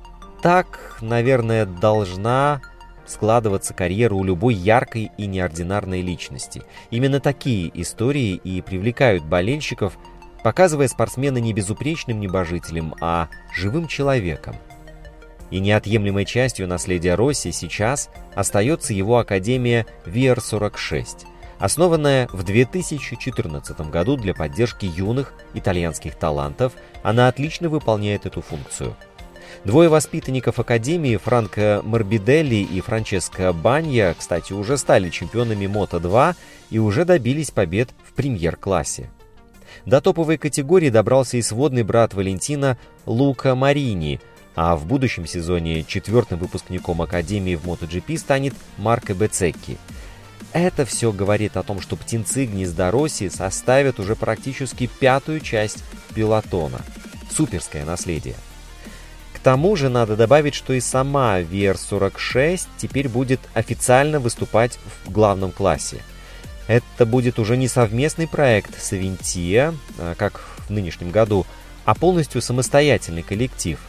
так, 0.44 0.98
наверное, 1.00 1.66
должна 1.66 2.62
складываться 3.08 3.74
карьера 3.74 4.14
у 4.14 4.24
любой 4.26 4.54
яркой 4.54 5.12
и 5.18 5.26
неординарной 5.26 6.02
личности. 6.02 6.64
Именно 6.92 7.22
такие 7.22 7.72
истории 7.82 8.36
и 8.44 8.62
привлекают 8.62 9.24
болельщиков– 9.24 9.98
показывая 10.44 10.88
спортсмена 10.88 11.38
не 11.38 11.54
безупречным 11.54 12.20
небожителем, 12.20 12.96
а 13.02 13.30
живым 13.54 13.88
человеком. 13.88 14.56
И 15.52 15.60
неотъемлемой 15.60 16.26
частью 16.26 16.68
наследия 16.68 17.16
Росси 17.16 17.52
сейчас 17.52 18.10
остается 18.36 18.94
его 18.94 19.18
Академия 19.18 19.86
VR-46, 20.06 21.26
основанная 21.58 22.28
в 22.32 22.44
2014 22.44 23.80
году 23.90 24.16
для 24.16 24.34
поддержки 24.34 24.86
юных 24.86 25.34
итальянских 25.54 26.16
талантов, 26.16 26.74
она 27.04 27.28
отлично 27.28 27.70
выполняет 27.70 28.26
эту 28.26 28.42
функцию. 28.42 28.96
Двое 29.66 29.90
воспитанников 29.90 30.60
Академии, 30.60 31.18
Франко 31.18 31.82
Морбиделли 31.84 32.56
и 32.56 32.80
Франческо 32.82 33.52
Банья, 33.52 34.16
кстати, 34.18 34.54
уже 34.54 34.78
стали 34.78 35.10
чемпионами 35.10 35.68
Мото-2 35.68 36.36
и 36.70 36.80
уже 36.80 37.04
добились 37.04 37.52
побед 37.52 37.90
в 38.08 38.14
премьер-классе. 38.14 39.10
До 39.86 40.02
топовой 40.02 40.38
категории 40.38 40.90
добрался 40.90 41.38
и 41.38 41.42
сводный 41.42 41.84
брат 41.84 42.14
Валентина 42.14 42.78
Лука 43.06 43.56
Марини, 43.56 44.20
а 44.56 44.76
в 44.76 44.86
будущем 44.86 45.26
сезоне 45.26 45.84
четвертым 45.84 46.40
выпускником 46.40 47.02
Академии 47.02 47.56
в 47.56 47.66
MotoGP 47.66 48.18
станет 48.18 48.54
Марко 48.78 49.14
Бецекки. 49.14 49.78
Это 50.52 50.86
все 50.86 51.12
говорит 51.12 51.58
о 51.58 51.64
том, 51.64 51.80
что 51.80 51.96
птенцы 51.96 52.46
гнезда 52.46 52.92
Росси 52.92 53.30
составят 53.30 54.00
уже 54.00 54.16
практически 54.16 54.90
пятую 55.00 55.42
часть 55.42 55.84
пилотона. 56.16 56.82
Суперское 57.32 57.86
наследие. 57.86 58.36
К 59.34 59.40
тому 59.40 59.76
же 59.76 59.90
надо 59.90 60.18
добавить, 60.18 60.56
что 60.56 60.74
и 60.74 60.82
сама 60.82 61.40
VR-46 61.40 62.68
теперь 62.78 63.08
будет 63.08 63.40
официально 63.54 64.20
выступать 64.20 64.80
в 65.06 65.12
главном 65.12 65.52
классе– 65.52 66.02
это 66.70 67.08
будет 67.08 67.40
уже 67.40 67.58
не 67.58 67.68
совместный 67.68 68.28
проект 68.28 68.80
с 68.80 68.94
Авентия, 68.94 69.74
а, 69.98 70.14
как 70.14 70.48
в 70.68 70.70
нынешнем 70.70 71.10
году, 71.10 71.48
а 71.84 71.96
полностью 71.96 72.44
самостоятельный 72.44 73.24
коллектив. 73.24 73.80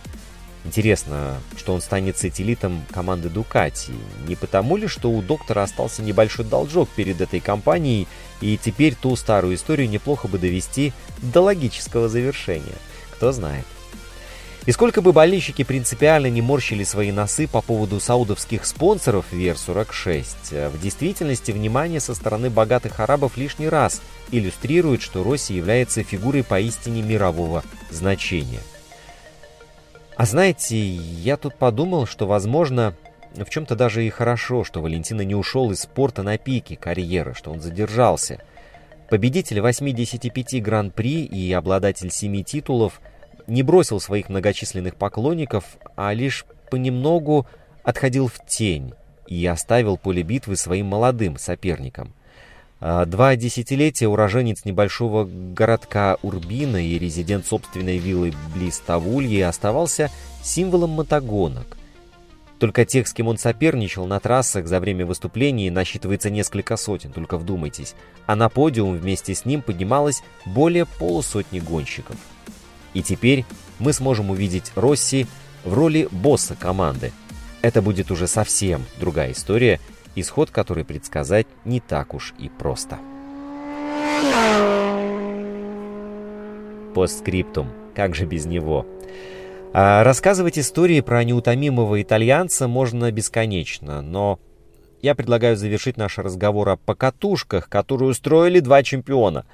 Интересно, 0.65 1.37
что 1.59 1.75
он 1.75 1.83
станет 1.83 2.17
сателлитом 2.17 2.83
команды 2.91 3.29
Дукати. 3.29 3.93
Не 4.27 4.35
потому 4.35 4.79
ли, 4.79 4.87
что 4.87 5.11
у 5.11 5.21
доктора 5.21 5.63
остался 5.63 6.03
небольшой 6.03 6.47
должок 6.47 6.89
перед 6.89 7.21
этой 7.21 7.41
компанией, 7.41 8.09
и 8.41 8.57
теперь 8.57 8.95
ту 8.95 9.15
старую 9.15 9.57
историю 9.57 9.91
неплохо 9.91 10.27
бы 10.27 10.39
довести 10.39 10.95
до 11.19 11.43
логического 11.43 12.09
завершения? 12.09 12.79
Кто 13.11 13.31
знает. 13.33 13.67
И 14.67 14.73
сколько 14.73 15.01
бы 15.01 15.13
болельщики 15.13 15.65
принципиально 15.65 16.29
не 16.29 16.43
морщили 16.43 16.85
свои 16.85 17.13
носы 17.13 17.49
по 17.49 17.63
поводу 17.63 17.99
саудовских 17.99 18.67
спонсоров 18.67 19.27
VR-46, 19.33 20.69
в 20.69 20.81
действительности 20.81 21.51
внимание 21.51 21.99
со 21.99 22.15
стороны 22.15 22.51
богатых 22.51 23.01
арабов 23.01 23.39
лишний 23.39 23.69
раз 23.69 24.03
иллюстрирует, 24.31 25.01
что 25.01 25.25
Россия 25.25 25.57
является 25.57 26.03
фигурой 26.03 26.45
поистине 26.45 27.01
мирового 27.01 27.65
значения. 27.91 28.61
А 30.17 30.27
знаете, 30.27 30.79
я 30.79 31.39
тут 31.39 31.55
подумал, 31.55 32.05
что, 32.05 32.27
возможно, 32.27 32.95
в 33.35 33.49
чем-то 33.49 33.75
даже 33.75 34.05
и 34.05 34.11
хорошо, 34.11 34.65
что 34.65 34.83
Валентина 34.83 35.23
не 35.23 35.35
ушел 35.35 35.71
из 35.71 35.81
спорта 35.81 36.23
на 36.23 36.37
пике 36.37 36.77
карьеры, 36.77 37.33
что 37.33 37.51
он 37.51 37.61
задержался. 37.63 38.43
Победитель 39.09 39.61
85 39.63 40.63
гран-при 40.63 41.25
и 41.25 41.51
обладатель 41.53 42.11
7 42.11 42.45
титулов 42.45 43.01
не 43.51 43.63
бросил 43.65 44.01
своих 44.01 44.29
многочисленных 44.29 44.95
поклонников, 44.95 45.65
а 45.97 46.15
лишь 46.15 46.47
понемногу 46.71 47.47
отходил 47.83 48.29
в 48.29 48.39
тень 48.47 48.95
и 49.27 49.45
оставил 49.45 49.97
поле 49.99 50.23
битвы 50.23 50.57
своим 50.57 50.87
молодым 50.87 51.37
соперникам. 51.37 52.15
А, 52.81 53.05
два 53.05 53.35
десятилетия 53.37 54.07
уроженец 54.07 54.65
небольшого 54.65 55.29
городка 55.29 56.17
Урбина 56.23 56.77
и 56.77 56.99
резидент 56.99 57.45
собственной 57.45 57.99
виллы 57.99 58.33
близ 58.55 58.79
Тавульи 58.79 59.41
оставался 59.41 60.11
символом 60.43 60.91
мотогонок. 60.91 61.77
Только 62.61 62.85
тех, 62.85 63.09
с 63.09 63.13
кем 63.13 63.27
он 63.27 63.37
соперничал 63.37 64.07
на 64.07 64.21
трассах 64.21 64.69
за 64.69 64.81
время 64.81 65.07
выступлений, 65.07 65.71
насчитывается 65.71 66.31
несколько 66.31 66.77
сотен, 66.77 67.11
только 67.11 67.37
вдумайтесь. 67.37 67.95
А 68.27 68.37
на 68.37 68.49
подиум 68.49 68.97
вместе 68.97 69.35
с 69.35 69.45
ним 69.45 69.63
поднималось 69.63 70.23
более 70.45 70.87
полусотни 70.87 71.59
гонщиков. 71.59 72.17
И 72.95 73.03
теперь 73.03 73.45
мы 73.79 73.93
сможем 73.93 74.31
увидеть 74.31 74.73
Росси 74.75 75.27
в 75.65 75.75
роли 75.75 76.09
босса 76.11 76.55
команды. 76.55 77.13
Это 77.63 77.83
будет 77.83 78.11
уже 78.11 78.27
совсем 78.27 78.85
другая 78.99 79.33
история, 79.33 79.81
исход 80.15 80.51
которой 80.51 80.85
предсказать 80.85 81.47
не 81.65 81.81
так 81.81 82.15
уж 82.15 82.35
и 82.39 82.49
просто. 82.49 82.99
Постскриптум. 86.95 87.69
Как 87.95 88.15
же 88.15 88.25
без 88.25 88.47
него? 88.47 88.87
А 89.73 90.03
рассказывать 90.03 90.59
истории 90.59 91.01
про 91.01 91.23
неутомимого 91.23 92.03
итальянца 92.03 92.67
можно 92.67 93.13
бесконечно, 93.13 94.03
но 94.03 94.41
я 95.01 95.15
предлагаю 95.15 95.57
завершить 95.57 95.97
наш 95.97 96.19
разговор 96.19 96.69
о 96.71 96.77
покатушках, 96.77 97.69
которые 97.69 98.11
устроили 98.11 98.61
два 98.61 98.83
чемпиона. 98.83 99.47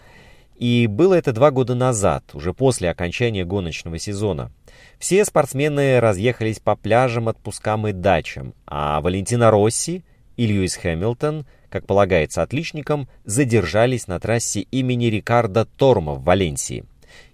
И 0.59 0.87
было 0.87 1.15
это 1.15 1.33
два 1.33 1.51
года 1.51 1.75
назад, 1.75 2.25
уже 2.35 2.55
после 2.55 2.91
окончания 2.91 3.45
гоночного 3.45 3.99
сезона. 3.99 4.51
Все 4.99 5.25
спортсмены 5.25 6.01
разъехались 6.01 6.61
по 6.61 6.77
пляжам, 6.77 7.29
отпускам 7.29 7.87
и 7.89 7.93
дачам, 7.93 8.55
а 8.67 9.01
Валентина 9.01 9.51
Росси 9.51 10.05
и 10.37 10.47
Льюис 10.47 10.77
Хэмилтон, 10.77 11.47
как 11.69 11.87
полагается 11.87 12.43
отличникам, 12.43 13.09
задержались 13.25 14.07
на 14.07 14.19
трассе 14.19 14.61
имени 14.61 15.07
Рикардо 15.07 15.67
Торма 15.67 16.15
в 16.15 16.25
Валенсии 16.25 16.85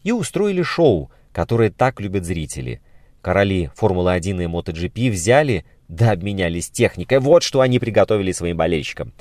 и 0.02 0.12
устроили 0.12 0.62
шоу– 0.62 1.10
которые 1.32 1.70
так 1.70 2.00
любят 2.00 2.24
зрители. 2.24 2.80
Короли 3.20 3.70
Формулы-1 3.74 4.42
и 4.42 4.46
MotoGP 4.46 5.10
взяли 5.10 5.64
да 5.88 6.12
обменялись 6.12 6.70
техникой. 6.70 7.18
Вот 7.18 7.42
что 7.42 7.60
они 7.60 7.78
приготовили 7.78 8.32
своим 8.32 8.56
болельщикам. 8.56 9.12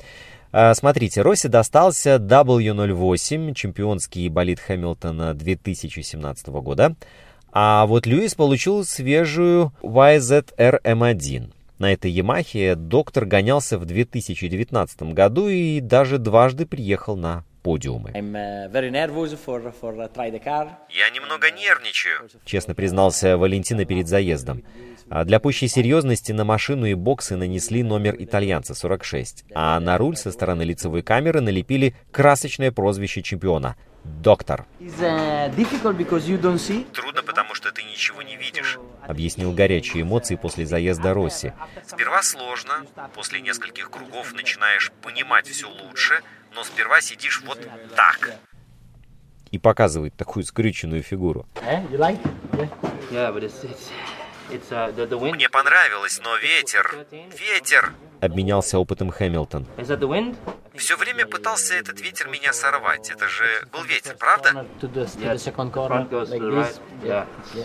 А, 0.52 0.74
смотрите, 0.74 1.22
Росси 1.22 1.48
достался 1.48 2.16
W08, 2.16 3.54
чемпионский 3.54 4.28
болид 4.28 4.60
Хэмилтона 4.60 5.32
2017 5.32 6.48
года. 6.48 6.94
А 7.50 7.86
вот 7.86 8.06
Льюис 8.06 8.34
получил 8.34 8.84
свежую 8.84 9.72
YZR-M1. 9.82 11.52
На 11.78 11.92
этой 11.92 12.10
Ямахе 12.10 12.74
доктор 12.74 13.24
гонялся 13.24 13.78
в 13.78 13.86
2019 13.86 15.02
году 15.14 15.48
и 15.48 15.80
даже 15.80 16.18
дважды 16.18 16.66
приехал 16.66 17.16
на 17.16 17.44
подиумы. 17.62 18.10
Uh, 18.10 18.68
Я 20.90 21.10
немного 21.10 21.50
нервничаю, 21.50 22.28
честно 22.44 22.74
признался 22.74 23.36
Валентина 23.36 23.84
перед 23.84 24.08
заездом. 24.08 24.62
А 25.10 25.24
для 25.24 25.40
пущей 25.40 25.68
серьезности 25.68 26.32
на 26.32 26.44
машину 26.44 26.86
и 26.86 26.94
боксы 26.94 27.36
нанесли 27.36 27.82
номер 27.82 28.16
итальянца 28.18 28.74
46, 28.74 29.44
а 29.54 29.78
на 29.80 29.98
руль 29.98 30.16
со 30.16 30.30
стороны 30.30 30.62
лицевой 30.62 31.02
камеры 31.02 31.40
налепили 31.40 31.94
красочное 32.10 32.72
прозвище 32.72 33.22
чемпиона— 33.22 33.76
доктор. 34.04 34.66
Uh, 34.80 35.50
Трудно, 36.92 37.22
потому 37.22 37.54
что 37.54 37.72
ты 37.72 37.82
ничего 37.82 38.22
не 38.22 38.36
видишь. 38.36 38.78
Объяснил 39.02 39.52
горячие 39.52 40.02
эмоции 40.02 40.36
после 40.36 40.66
заезда 40.66 41.14
Росси. 41.14 41.52
Сперва 41.86 42.22
сложно, 42.22 42.84
после 43.14 43.40
нескольких 43.40 43.90
кругов 43.90 44.32
начинаешь 44.32 44.92
понимать 45.02 45.46
все 45.46 45.68
лучше, 45.68 46.20
но 46.54 46.64
сперва 46.64 47.00
сидишь 47.00 47.42
вот 47.46 47.58
так. 47.96 48.38
И 49.50 49.58
показывает 49.58 50.14
такую 50.16 50.44
скрюченную 50.44 51.02
фигуру. 51.02 51.46
Мне 54.48 55.48
понравилось, 55.48 56.20
но 56.22 56.36
ветер, 56.36 57.06
ветер. 57.10 57.92
Обменялся 58.20 58.78
опытом 58.78 59.10
Хэмилтон. 59.10 59.66
Все 60.74 60.96
время 60.96 61.26
пытался 61.26 61.74
этот 61.74 62.00
ветер 62.00 62.28
меня 62.28 62.52
сорвать. 62.52 63.10
Это 63.10 63.28
же 63.28 63.44
был 63.72 63.82
ветер, 63.84 64.16
правда? 64.18 64.66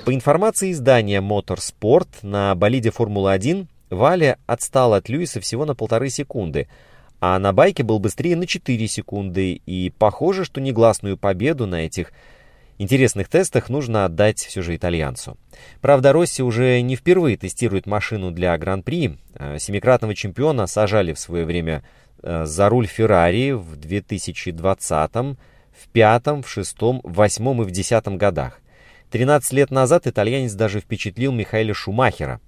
По 0.06 0.14
информации 0.14 0.72
издания 0.72 1.22
Motorsport, 1.22 2.08
на 2.22 2.56
болиде 2.56 2.92
Формулы-1 2.92 3.68
Валя 3.90 4.38
отстал 4.46 4.94
от 4.94 5.08
Льюиса 5.10 5.40
всего 5.40 5.66
на 5.66 5.76
полторы 5.76 6.10
секунды, 6.10 6.68
а 7.20 7.40
на 7.40 7.54
байке 7.54 7.84
был 7.84 8.00
быстрее 8.00 8.36
на 8.36 8.48
4 8.48 8.88
секунды, 8.88 9.62
и 9.66 9.92
похоже, 9.98 10.46
что 10.46 10.62
негласную 10.62 11.18
победу 11.18 11.66
на 11.66 11.86
этих 11.86 12.12
интересных 12.78 13.28
тестах 13.28 13.70
нужно 13.70 14.06
отдать 14.06 14.40
все 14.40 14.62
же 14.62 14.76
итальянцу. 14.76 15.38
Правда, 15.82 16.14
Росси 16.14 16.44
уже 16.44 16.82
не 16.82 16.96
впервые 16.96 17.38
тестирует 17.38 17.88
машину 17.88 18.32
для 18.32 18.58
Гран-при. 18.58 19.18
А 19.34 19.58
семикратного 19.58 20.14
чемпиона 20.14 20.68
сажали 20.68 21.14
в 21.14 21.20
свое 21.20 21.46
время 21.46 21.84
Э, 22.24 22.46
за 22.46 22.70
руль 22.70 22.88
Феррари 22.88 23.52
в 23.52 23.76
2020, 23.76 25.14
в 25.16 25.88
пятом, 25.92 26.42
в 26.42 26.50
шестом, 26.50 27.02
в 27.04 27.14
восьмом 27.14 27.62
и 27.62 27.66
в 27.66 27.72
десятом 27.72 28.18
годах. 28.18 28.60
13 29.12 29.54
лет 29.54 29.72
назад 29.72 30.08
итальянец 30.08 30.54
даже 30.54 30.80
впечатлил 30.80 31.32
Михаэля 31.32 31.74
Шумахера, 31.74 32.42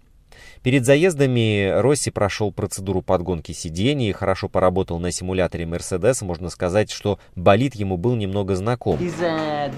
Перед 0.62 0.86
заездами 0.86 1.70
Росси 1.70 2.12
прошел 2.12 2.52
процедуру 2.52 3.02
подгонки 3.02 3.54
сидений, 3.54 4.12
хорошо 4.12 4.50
поработал 4.50 5.00
на 5.00 5.10
симуляторе 5.12 5.64
Mercedes. 5.64 6.24
Можно 6.24 6.50
сказать, 6.50 6.92
что 6.92 7.18
болид 7.36 7.76
ему 7.76 7.96
был 7.96 8.16
немного 8.16 8.56
знаком. 8.56 9.00
Uh, 9.00 9.72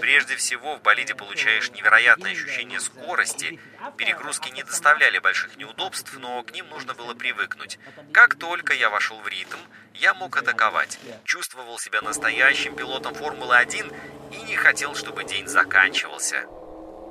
Прежде 0.00 0.36
всего, 0.36 0.76
в 0.76 0.82
болиде 0.82 1.14
получаешь 1.14 1.70
невероятное 1.72 2.32
ощущение 2.32 2.80
скорости. 2.80 3.58
Перегрузки 3.98 4.54
не 4.54 4.62
доставляли 4.62 5.18
больших 5.18 5.58
неудобств, 5.58 6.18
но 6.18 6.42
к 6.42 6.54
ним 6.54 6.64
нужно 6.70 6.94
было 6.94 7.12
привыкнуть. 7.12 7.78
Как 8.12 8.36
только 8.36 8.72
я 8.72 8.88
вошел 8.88 9.18
в 9.18 9.28
ритм, 9.28 9.58
я 9.94 10.14
мог 10.14 10.38
атаковать. 10.38 10.98
Чувствовал 11.24 11.78
себя 11.78 12.00
настоящим 12.00 12.74
пилотом 12.74 13.12
Формулы-1 13.12 13.92
и 14.32 14.48
не 14.48 14.56
хотел, 14.56 14.94
чтобы 14.94 15.24
день 15.24 15.46
заканчивался. 15.46 16.46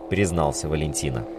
Признался 0.10 0.67
Валентина. 0.67 1.38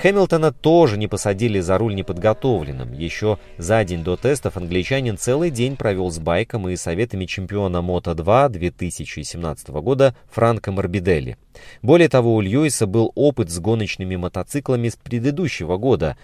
Хэмилтона 0.00 0.52
тоже 0.52 0.96
не 0.96 1.08
посадили 1.08 1.58
за 1.58 1.76
руль 1.76 1.96
неподготовленным. 1.96 2.92
Еще 2.92 3.38
за 3.56 3.82
день 3.82 4.04
до 4.04 4.16
тестов 4.16 4.56
англичанин 4.56 5.18
целый 5.18 5.50
день 5.50 5.76
провел 5.76 6.08
с 6.12 6.20
байком 6.20 6.68
и 6.68 6.76
советами 6.76 7.24
чемпиона 7.26 7.82
Мото-2 7.82 8.48
2017 8.48 9.70
года 9.70 10.14
Франко 10.30 10.70
Морбиделли. 10.70 11.36
Более 11.82 12.08
того, 12.08 12.36
у 12.36 12.40
Льюиса 12.40 12.86
был 12.86 13.10
опыт 13.16 13.50
с 13.50 13.58
гоночными 13.58 14.14
мотоциклами 14.14 14.88
с 14.88 14.94
предыдущего 14.94 15.78
года. 15.78 16.16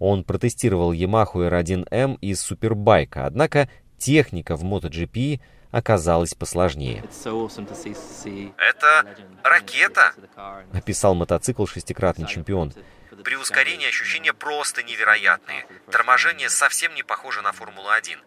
Он 0.00 0.24
протестировал 0.24 0.92
Yamaha 0.92 1.48
R1M 1.50 2.18
из 2.20 2.40
супербайка, 2.40 3.26
однако 3.26 3.68
техника 3.96 4.56
в 4.56 4.64
MotoGP 4.64 5.38
оказалась 5.70 6.34
посложнее. 6.34 7.04
«Это 8.58 9.06
ракета!»— 9.44 10.14
описал 10.72 11.14
мотоцикл 11.14 11.66
шестикратный 11.66 12.26
чемпион. 12.26 12.72
При 13.24 13.36
ускорении 13.36 13.88
ощущения 13.88 14.32
просто 14.32 14.82
невероятные. 14.82 15.66
Торможение 15.90 16.48
совсем 16.48 16.94
не 16.94 17.02
похоже 17.02 17.42
на 17.42 17.52
Формулу-1. 17.52 18.18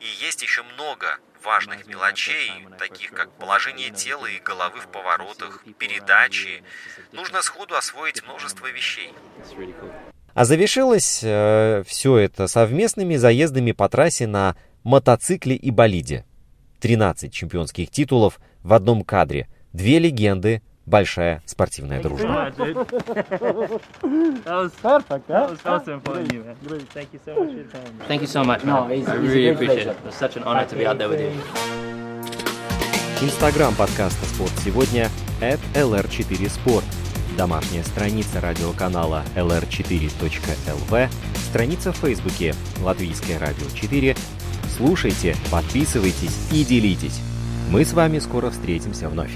И 0.00 0.06
есть 0.24 0.42
еще 0.42 0.62
много 0.62 1.18
важных 1.44 1.86
мелочей, 1.86 2.66
таких 2.78 3.12
как 3.12 3.30
положение 3.32 3.90
тела 3.90 4.26
и 4.26 4.40
головы 4.40 4.80
в 4.80 4.88
поворотах, 4.88 5.62
передачи. 5.78 6.62
Нужно 7.12 7.42
сходу 7.42 7.76
освоить 7.76 8.22
множество 8.24 8.66
вещей. 8.70 9.12
А 10.32 10.44
завершилось 10.44 11.20
э, 11.22 11.82
все 11.86 12.16
это 12.16 12.46
совместными 12.46 13.16
заездами 13.16 13.72
по 13.72 13.88
трассе 13.88 14.26
на 14.26 14.56
мотоцикле 14.84 15.56
и 15.56 15.70
болиде. 15.70 16.24
13 16.80 17.32
чемпионских 17.32 17.90
титулов 17.90 18.40
в 18.62 18.72
одном 18.72 19.04
кадре, 19.04 19.48
две 19.72 19.98
легенды, 19.98 20.62
большая 20.90 21.42
спортивная 21.46 22.02
дружба. 22.02 22.52
Инстаграм 33.22 33.74
подкаста 33.74 34.26
«Спорт 34.26 34.52
сегодня» 34.64 35.08
at 35.40 35.60
lr4sport. 35.74 36.84
Домашняя 37.36 37.84
страница 37.84 38.40
радиоканала 38.40 39.22
lr4.lv, 39.36 41.08
страница 41.36 41.92
в 41.92 41.96
Фейсбуке 41.98 42.54
«Латвийское 42.82 43.38
радио 43.38 43.66
4». 43.66 44.18
Слушайте, 44.76 45.36
подписывайтесь 45.50 46.48
и 46.52 46.64
делитесь. 46.64 47.20
Мы 47.70 47.84
с 47.84 47.92
вами 47.92 48.18
скоро 48.18 48.50
встретимся 48.50 49.08
вновь. 49.08 49.32